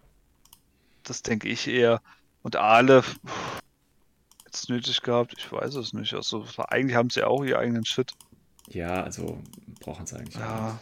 [1.03, 2.03] Das denke ich eher.
[2.43, 3.17] Und Aleph
[4.51, 6.13] jetzt nötig gehabt, ich weiß es nicht.
[6.15, 8.13] Also eigentlich haben sie auch ihren eigenen Shit.
[8.69, 9.41] Ja, also
[9.81, 10.79] brauchen sie eigentlich ja.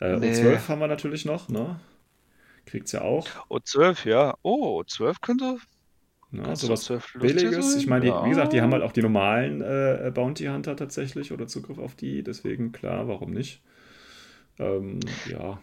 [0.00, 0.32] Äh, nee.
[0.32, 1.80] O12 haben wir natürlich noch, ne?
[2.66, 3.26] Kriegt's ja auch.
[3.48, 4.34] O12, ja.
[4.42, 5.58] Oh, O12 könnte
[6.32, 7.76] Ne, sowas Billiges.
[7.76, 8.24] Ich meine, ja.
[8.24, 11.94] wie gesagt, die haben halt auch die normalen äh, Bounty Hunter tatsächlich oder Zugriff auf
[11.94, 13.62] die, deswegen klar, warum nicht?
[14.58, 14.98] Ähm,
[15.30, 15.58] ja.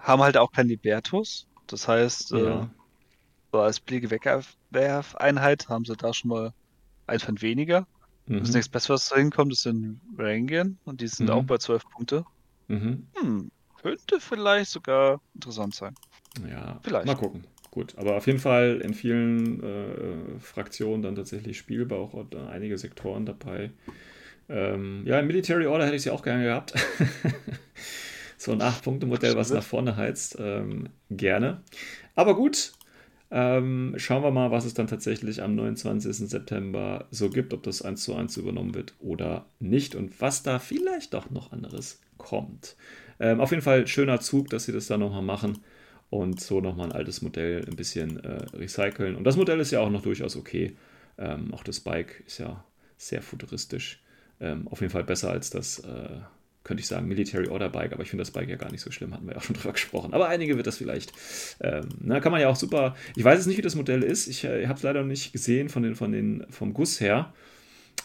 [0.00, 1.48] Haben halt auch kein Libertus.
[1.66, 2.62] Das heißt, ja.
[2.62, 2.66] äh,
[3.52, 6.52] so als Bliege-Wegwerf-Einheit haben sie da schon mal
[7.08, 7.86] ein von weniger.
[8.26, 8.40] Mhm.
[8.40, 11.32] Das nächste Beste, was da hinkommt, das sind Rangian und die sind mhm.
[11.32, 12.24] auch bei 12 Punkte.
[12.68, 13.06] Mhm.
[13.14, 13.50] Hm,
[13.80, 15.94] könnte vielleicht sogar interessant sein.
[16.48, 17.06] Ja, vielleicht.
[17.06, 17.44] Mal gucken.
[17.70, 23.26] Gut, aber auf jeden Fall in vielen äh, Fraktionen dann tatsächlich spielbar, auch einige Sektoren
[23.26, 23.70] dabei.
[24.48, 26.72] Ähm, ja, im Military Order hätte ich sie auch gerne gehabt.
[28.38, 30.36] so ein 8-Punkte-Modell, was nach vorne heizt.
[30.40, 31.62] Ähm, gerne.
[32.14, 32.72] Aber gut,
[33.30, 36.28] ähm, schauen wir mal, was es dann tatsächlich am 29.
[36.28, 40.58] September so gibt, ob das 1 zu 1 übernommen wird oder nicht und was da
[40.58, 42.76] vielleicht doch noch anderes kommt.
[43.20, 45.58] Ähm, auf jeden Fall schöner Zug, dass sie das da nochmal machen
[46.10, 49.16] und so nochmal ein altes Modell ein bisschen äh, recyceln.
[49.16, 50.76] Und das Modell ist ja auch noch durchaus okay.
[51.18, 52.64] Ähm, auch das Bike ist ja
[52.96, 54.00] sehr futuristisch.
[54.40, 56.20] Ähm, auf jeden Fall besser als das, äh,
[56.68, 58.90] könnte ich sagen, Military Order Bike, aber ich finde das Bike ja gar nicht so
[58.90, 60.12] schlimm, hatten wir ja auch schon drüber gesprochen.
[60.12, 61.12] Aber einige wird das vielleicht.
[61.60, 62.94] Ähm, na, kann man ja auch super.
[63.16, 64.28] Ich weiß jetzt nicht, wie das Modell ist.
[64.28, 67.32] Ich äh, habe es leider noch nicht gesehen von den, von den, vom Guss her.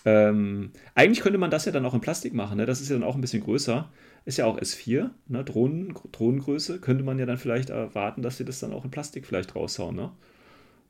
[0.05, 2.66] Ähm, eigentlich könnte man das ja dann auch in Plastik machen, ne?
[2.66, 3.89] Das ist ja dann auch ein bisschen größer.
[4.24, 5.43] Ist ja auch S4, ne?
[5.43, 6.80] Drohnen, Drohnengröße.
[6.80, 9.97] Könnte man ja dann vielleicht erwarten, dass sie das dann auch in Plastik vielleicht raushauen,
[9.97, 10.11] ne?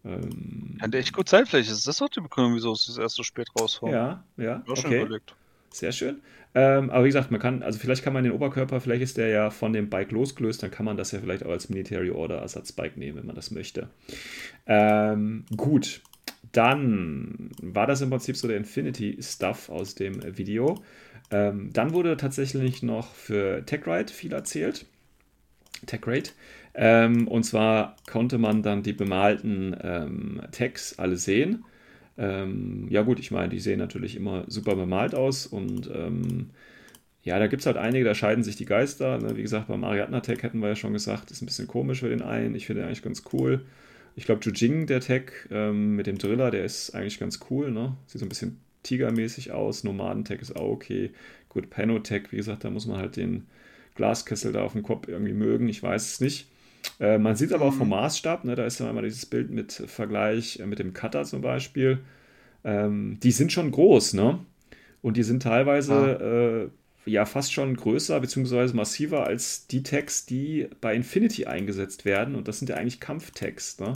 [0.05, 1.71] Ähm, ja, echt gut Zeit vielleicht.
[1.71, 3.93] Ist das auch die Begründung, wieso es erst so spät raushauen?
[3.93, 4.61] Ja, ja.
[4.67, 5.01] Okay.
[5.01, 5.33] Überlegt.
[5.73, 6.21] Sehr schön.
[6.53, 9.29] Ähm, aber wie gesagt, man kann, also vielleicht kann man den Oberkörper, vielleicht ist der
[9.29, 12.37] ja von dem Bike losgelöst, dann kann man das ja vielleicht auch als Military Order
[12.37, 13.89] Ersatzbike nehmen, wenn man das möchte.
[14.67, 16.01] Ähm, gut,
[16.51, 20.83] dann war das im Prinzip so der Infinity-Stuff aus dem Video.
[21.31, 24.85] Ähm, dann wurde tatsächlich noch für TechRide viel erzählt.
[25.87, 26.33] TechRate.
[26.75, 31.65] Ähm, und zwar konnte man dann die bemalten ähm, Tags alle sehen.
[32.17, 36.51] Ähm, ja gut, ich meine, die sehen natürlich immer super bemalt aus und ähm,
[37.23, 39.17] ja, da gibt es halt einige, da scheiden sich die Geister.
[39.17, 39.37] Ne?
[39.37, 42.21] Wie gesagt, beim Ariadna-Tag hätten wir ja schon gesagt, ist ein bisschen komisch für den
[42.21, 42.53] einen.
[42.55, 43.65] Ich finde den eigentlich ganz cool.
[44.15, 47.71] Ich glaube, Jujing, der Tag ähm, mit dem Driller, der ist eigentlich ganz cool.
[47.71, 47.95] Ne?
[48.07, 49.85] Sieht so ein bisschen tigermäßig aus.
[49.85, 51.11] Nomaden-Tag ist auch okay.
[51.47, 53.47] Gut, Pano-Tag, wie gesagt, da muss man halt den
[53.95, 55.69] Glaskessel da auf dem Kopf irgendwie mögen.
[55.69, 56.47] Ich weiß es nicht.
[56.99, 57.95] Äh, man sieht aber auch vom mhm.
[57.95, 61.41] Maßstab, ne, da ist ja immer dieses Bild mit Vergleich äh, mit dem Cutter zum
[61.41, 61.99] Beispiel.
[62.63, 64.39] Ähm, die sind schon groß, ne?
[65.01, 66.63] Und die sind teilweise ah.
[66.65, 66.69] äh,
[67.05, 68.73] ja fast schon größer bzw.
[68.73, 72.35] massiver als die Tags, die bei Infinity eingesetzt werden.
[72.35, 73.79] Und das sind ja eigentlich Kampftags.
[73.79, 73.93] Ne?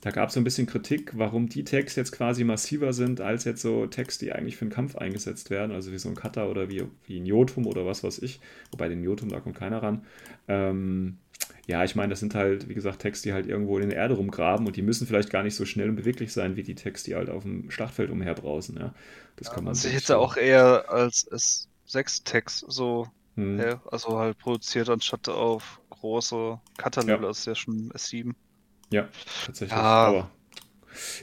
[0.00, 3.44] Da gab es so ein bisschen Kritik, warum die Tags jetzt quasi massiver sind als
[3.44, 5.72] jetzt so Tags, die eigentlich für den Kampf eingesetzt werden.
[5.72, 8.40] Also wie so ein Cutter oder wie, wie ein Jotum oder was weiß ich.
[8.72, 10.04] Wobei den Jotum, da kommt keiner ran.
[10.48, 11.18] Ähm,
[11.66, 14.14] ja, ich meine, das sind halt, wie gesagt, Tags, die halt irgendwo in der Erde
[14.14, 17.04] rumgraben und die müssen vielleicht gar nicht so schnell und beweglich sein wie die Tags,
[17.04, 18.76] die halt auf dem Schlachtfeld umherbrausen.
[18.78, 18.94] Ja,
[19.36, 19.74] das ja, kann man.
[19.74, 23.06] sich jetzt auch eher als s 6 Tags so,
[23.36, 23.60] hm.
[23.60, 27.28] ja, also halt produziert anstatt auf große Cutter-Level, ja.
[27.28, 28.34] das ist ja schon S7.
[28.90, 29.08] Ja,
[29.46, 29.76] tatsächlich.
[29.76, 29.82] Ja.
[29.82, 30.30] Aber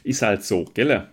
[0.03, 1.09] ist halt so, gell?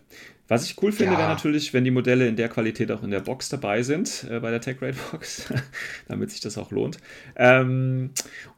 [0.48, 1.18] Was ich cool finde, ja.
[1.18, 4.38] wäre natürlich, wenn die Modelle in der Qualität auch in der Box dabei sind, äh,
[4.38, 5.52] bei der Tech Rate Box,
[6.08, 6.98] damit sich das auch lohnt.
[7.34, 8.10] Ähm,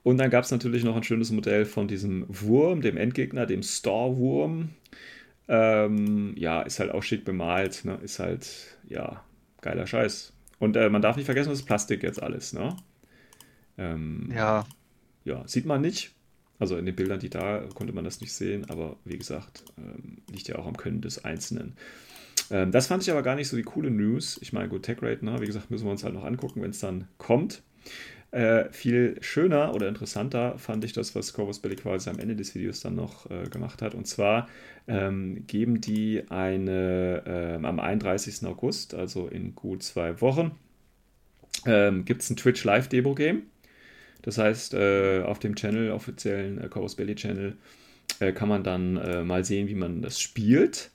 [0.02, 3.62] und dann gab es natürlich noch ein schönes Modell von diesem Wurm, dem Endgegner, dem
[3.62, 4.70] Store-Wurm.
[5.48, 7.98] Ähm, ja, ist halt auch schick bemalt, ne?
[8.02, 9.24] ist halt, ja,
[9.62, 10.34] geiler Scheiß.
[10.58, 12.76] Und äh, man darf nicht vergessen, das ist Plastik jetzt alles, ne?
[13.78, 14.66] Ähm, ja.
[15.24, 16.14] Ja, sieht man nicht,
[16.58, 20.18] also in den Bildern, die da, konnte man das nicht sehen, aber wie gesagt, ähm,
[20.30, 21.76] liegt ja auch am Können des Einzelnen.
[22.50, 24.38] Ähm, das fand ich aber gar nicht so die coole News.
[24.42, 26.80] Ich meine, gut, TechRate, ne, wie gesagt, müssen wir uns halt noch angucken, wenn es
[26.80, 27.62] dann kommt.
[28.30, 32.54] Äh, viel schöner oder interessanter fand ich das, was Corvus Belli quasi am Ende des
[32.54, 33.94] Videos dann noch äh, gemacht hat.
[33.94, 34.48] Und zwar
[34.86, 38.46] ähm, geben die eine äh, am 31.
[38.46, 40.50] August, also in gut zwei Wochen,
[41.64, 43.44] ähm, gibt es ein Twitch Live Demo Game.
[44.22, 47.56] Das heißt, äh, auf dem Channel, offiziellen äh, Chorus Belly Channel,
[48.20, 50.90] äh, kann man dann äh, mal sehen, wie man das spielt.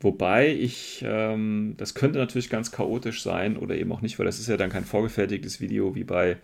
[0.00, 4.38] Wobei ich, ähm, das könnte natürlich ganz chaotisch sein oder eben auch nicht, weil das
[4.40, 6.38] ist ja dann kein vorgefertigtes Video wie bei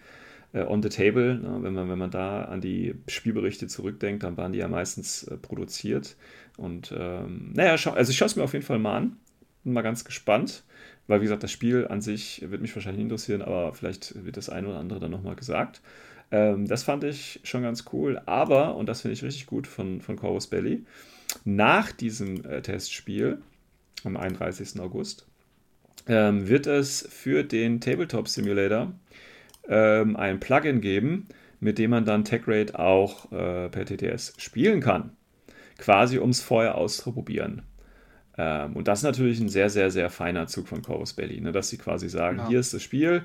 [0.53, 1.37] äh, On the Table.
[1.37, 1.59] Ne?
[1.63, 5.39] Wenn, man, wenn man da an die Spielberichte zurückdenkt, dann waren die ja meistens äh,
[5.39, 6.17] produziert.
[6.59, 9.17] Und ähm, naja, also ich schaue es mir auf jeden Fall mal an.
[9.65, 10.63] Bin mal ganz gespannt.
[11.07, 14.49] Weil, wie gesagt, das Spiel an sich wird mich wahrscheinlich interessieren, aber vielleicht wird das
[14.49, 15.81] eine oder andere dann nochmal gesagt.
[16.31, 18.21] Ähm, das fand ich schon ganz cool.
[18.27, 20.85] Aber, und das finde ich richtig gut von, von Corvus Belly,
[21.45, 23.39] nach diesem äh, Testspiel
[24.05, 24.81] am 31.
[24.81, 25.27] August
[26.09, 28.93] ähm, wird es für den Tabletop Simulator
[29.69, 31.27] ähm, ein Plugin geben,
[31.61, 35.11] mit dem man dann TechRate auch äh, per TTS spielen kann.
[35.79, 37.63] Quasi um es vorher auszuprobieren.
[38.39, 41.53] Ähm, und das ist natürlich ein sehr, sehr, sehr feiner Zug von Corvus Belly, ne?
[41.53, 42.49] dass sie quasi sagen, ja.
[42.49, 43.23] hier ist das Spiel,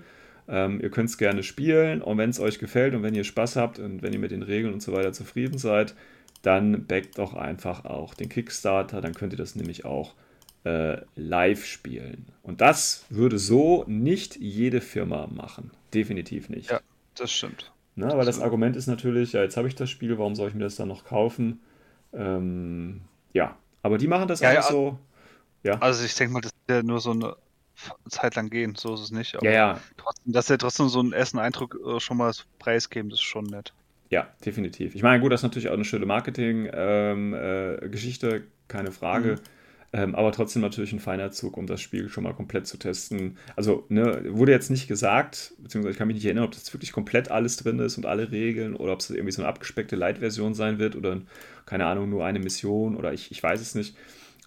[0.47, 3.55] ähm, ihr könnt es gerne spielen und wenn es euch gefällt und wenn ihr Spaß
[3.55, 5.95] habt und wenn ihr mit den Regeln und so weiter zufrieden seid,
[6.41, 10.15] dann backt doch einfach auch den Kickstarter, dann könnt ihr das nämlich auch
[10.63, 12.25] äh, live spielen.
[12.41, 15.71] Und das würde so nicht jede Firma machen.
[15.93, 16.71] Definitiv nicht.
[16.71, 16.79] Ja,
[17.15, 17.71] das stimmt.
[17.95, 20.55] Na, weil das Argument ist natürlich, ja, jetzt habe ich das Spiel, warum soll ich
[20.55, 21.59] mir das dann noch kaufen?
[22.13, 23.01] Ähm,
[23.33, 24.99] ja, aber die machen das ja, ja, so.
[25.63, 25.79] Ja.
[25.79, 27.35] Also ich denke mal, das wird ja nur so eine
[28.09, 29.35] Zeit lang gehen, so ist es nicht.
[29.35, 29.79] Aber ja, ja.
[29.97, 33.45] Trotzdem, dass er trotzdem so einen ersten Eindruck äh, schon mal preisgeben, das ist schon
[33.45, 33.73] nett.
[34.09, 34.95] Ja, definitiv.
[34.95, 39.35] Ich meine, gut, das ist natürlich auch eine schöne Marketing-Geschichte, ähm, äh, keine Frage.
[39.35, 39.39] Mhm.
[39.93, 43.37] Ähm, aber trotzdem natürlich ein feiner Zug, um das Spiel schon mal komplett zu testen.
[43.57, 46.93] Also, ne, wurde jetzt nicht gesagt, beziehungsweise ich kann mich nicht erinnern, ob das wirklich
[46.93, 50.53] komplett alles drin ist und alle Regeln oder ob es irgendwie so eine abgespeckte Light-Version
[50.53, 51.21] sein wird oder,
[51.65, 53.97] keine Ahnung, nur eine Mission oder ich, ich weiß es nicht.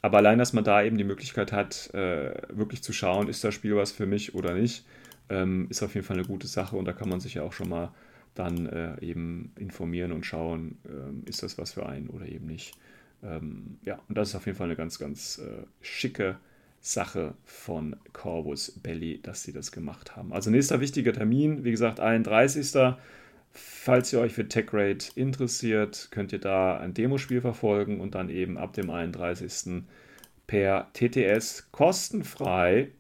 [0.00, 3.54] Aber allein, dass man da eben die Möglichkeit hat, äh, wirklich zu schauen, ist das
[3.54, 4.86] Spiel was für mich oder nicht,
[5.28, 7.52] ähm, ist auf jeden Fall eine gute Sache und da kann man sich ja auch
[7.52, 7.90] schon mal
[8.34, 12.74] dann äh, eben informieren und schauen, ähm, ist das was für einen oder eben nicht.
[13.24, 16.36] Ähm, ja, und das ist auf jeden Fall eine ganz, ganz äh, schicke
[16.80, 20.32] Sache von Corvus Belly, dass sie das gemacht haben.
[20.32, 22.94] Also nächster wichtiger Termin, wie gesagt, 31.
[23.52, 28.58] Falls ihr euch für TechRate interessiert, könnt ihr da ein Demospiel verfolgen und dann eben
[28.58, 29.84] ab dem 31.
[30.46, 32.90] per TTS kostenfrei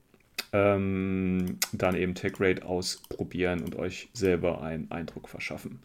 [0.52, 5.80] ähm, dann eben TechRate ausprobieren und euch selber einen Eindruck verschaffen,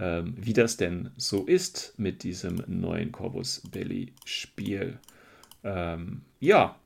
[0.00, 4.98] ähm, wie das denn so ist mit diesem neuen Corvus Belly Spiel.
[5.62, 6.76] Ähm, ja,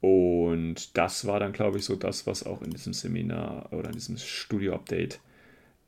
[0.00, 3.94] und das war dann, glaube ich, so das, was auch in diesem Seminar oder in
[3.94, 5.20] diesem Studio-Update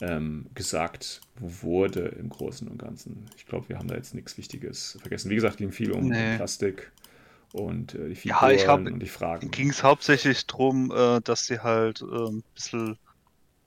[0.01, 3.27] ähm, gesagt wurde im Großen und Ganzen.
[3.37, 5.31] Ich glaube, wir haben da jetzt nichts Wichtiges vergessen.
[5.31, 6.37] Wie gesagt, ging viel um nee.
[6.37, 6.93] Plastik
[7.53, 9.51] und äh, die Figuren ja, ich hab, und die Fragen.
[9.51, 12.97] Ging es hauptsächlich darum, äh, dass sie halt äh, ein bisschen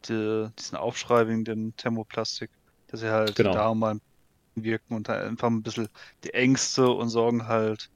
[0.08, 2.50] die, diesen Aufschrei wegen dem Thermoplastik,
[2.88, 3.54] dass sie halt genau.
[3.54, 4.00] da mal
[4.56, 5.88] wirken und einfach ein bisschen
[6.24, 7.90] die Ängste und Sorgen halt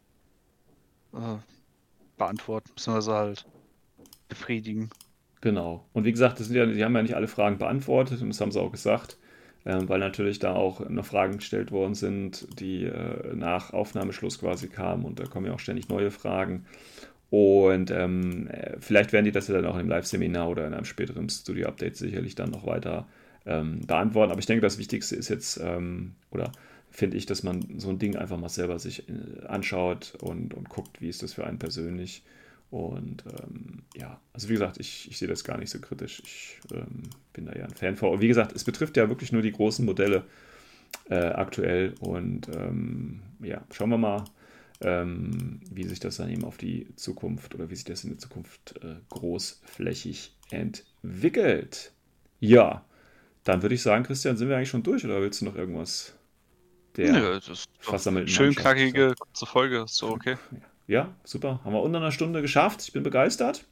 [1.14, 1.38] äh,
[2.18, 3.46] beantworten, beziehungsweise halt
[4.30, 4.90] befriedigen.
[5.42, 5.86] Genau.
[5.94, 8.40] Und wie gesagt, das sind ja, die haben ja nicht alle Fragen beantwortet und das
[8.40, 9.18] haben sie auch gesagt,
[9.64, 14.68] äh, weil natürlich da auch noch Fragen gestellt worden sind, die äh, nach Aufnahmeschluss quasi
[14.68, 16.66] kamen und da kommen ja auch ständig neue Fragen.
[17.32, 20.86] Und ähm, äh, vielleicht werden die das ja dann auch im Live-Seminar oder in einem
[20.86, 23.08] späteren Studio-Update sicherlich dann noch weiter
[23.46, 24.32] ähm, beantworten.
[24.32, 26.52] Aber ich denke, das Wichtigste ist jetzt, ähm, oder
[26.90, 30.70] finde ich, dass man so ein Ding einfach mal selber sich äh, anschaut und, und
[30.70, 32.24] guckt, wie ist das für einen persönlich.
[32.70, 36.22] Und ähm, ja, also wie gesagt, ich, ich sehe das gar nicht so kritisch.
[36.26, 38.12] Ich ähm, bin da ja ein Fan vor.
[38.12, 40.24] Und wie gesagt, es betrifft ja wirklich nur die großen Modelle
[41.10, 41.96] äh, aktuell.
[42.00, 44.24] Und ähm, ja, schauen wir mal,
[44.82, 48.20] ähm, wie sich das dann eben auf die Zukunft oder wie sich das in der
[48.20, 51.92] Zukunft äh, großflächig entwickelt.
[52.40, 52.86] Ja,
[53.44, 56.14] dann würde ich sagen, Christian, sind wir eigentlich schon durch oder willst du noch irgendwas
[56.98, 60.36] der Nö, das ist versammelten Schön knackige kurze Folge, so okay.
[60.88, 61.62] Ja, super.
[61.64, 62.82] Haben wir unter einer Stunde geschafft.
[62.84, 63.64] Ich bin begeistert.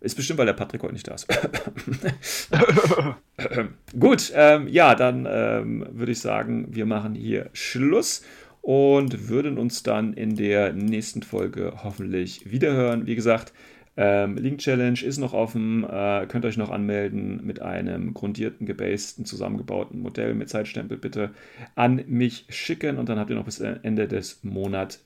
[0.00, 1.26] Ist bestimmt, weil der Patrick heute nicht da ist.
[3.98, 8.22] Gut, ähm, ja, dann ähm, würde ich sagen, wir machen hier Schluss
[8.60, 13.06] und würden uns dann in der nächsten Folge hoffentlich wiederhören.
[13.06, 13.54] Wie gesagt,
[13.96, 19.24] ähm, Link Challenge ist noch offen, äh, könnt euch noch anmelden mit einem grundierten, gebasten,
[19.24, 21.30] zusammengebauten Modell mit Zeitstempel bitte
[21.74, 25.02] an mich schicken und dann habt ihr noch bis Ende des Monats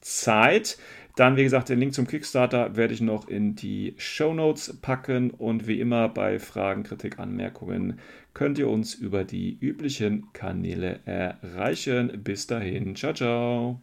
[0.00, 0.78] Zeit.
[1.16, 5.30] Dann, wie gesagt, den Link zum Kickstarter werde ich noch in die Show Notes packen
[5.30, 8.00] und wie immer bei Fragen, Kritik, Anmerkungen
[8.34, 12.20] könnt ihr uns über die üblichen Kanäle erreichen.
[12.24, 13.80] Bis dahin, ciao, ciao.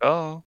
[0.00, 0.45] Ciao.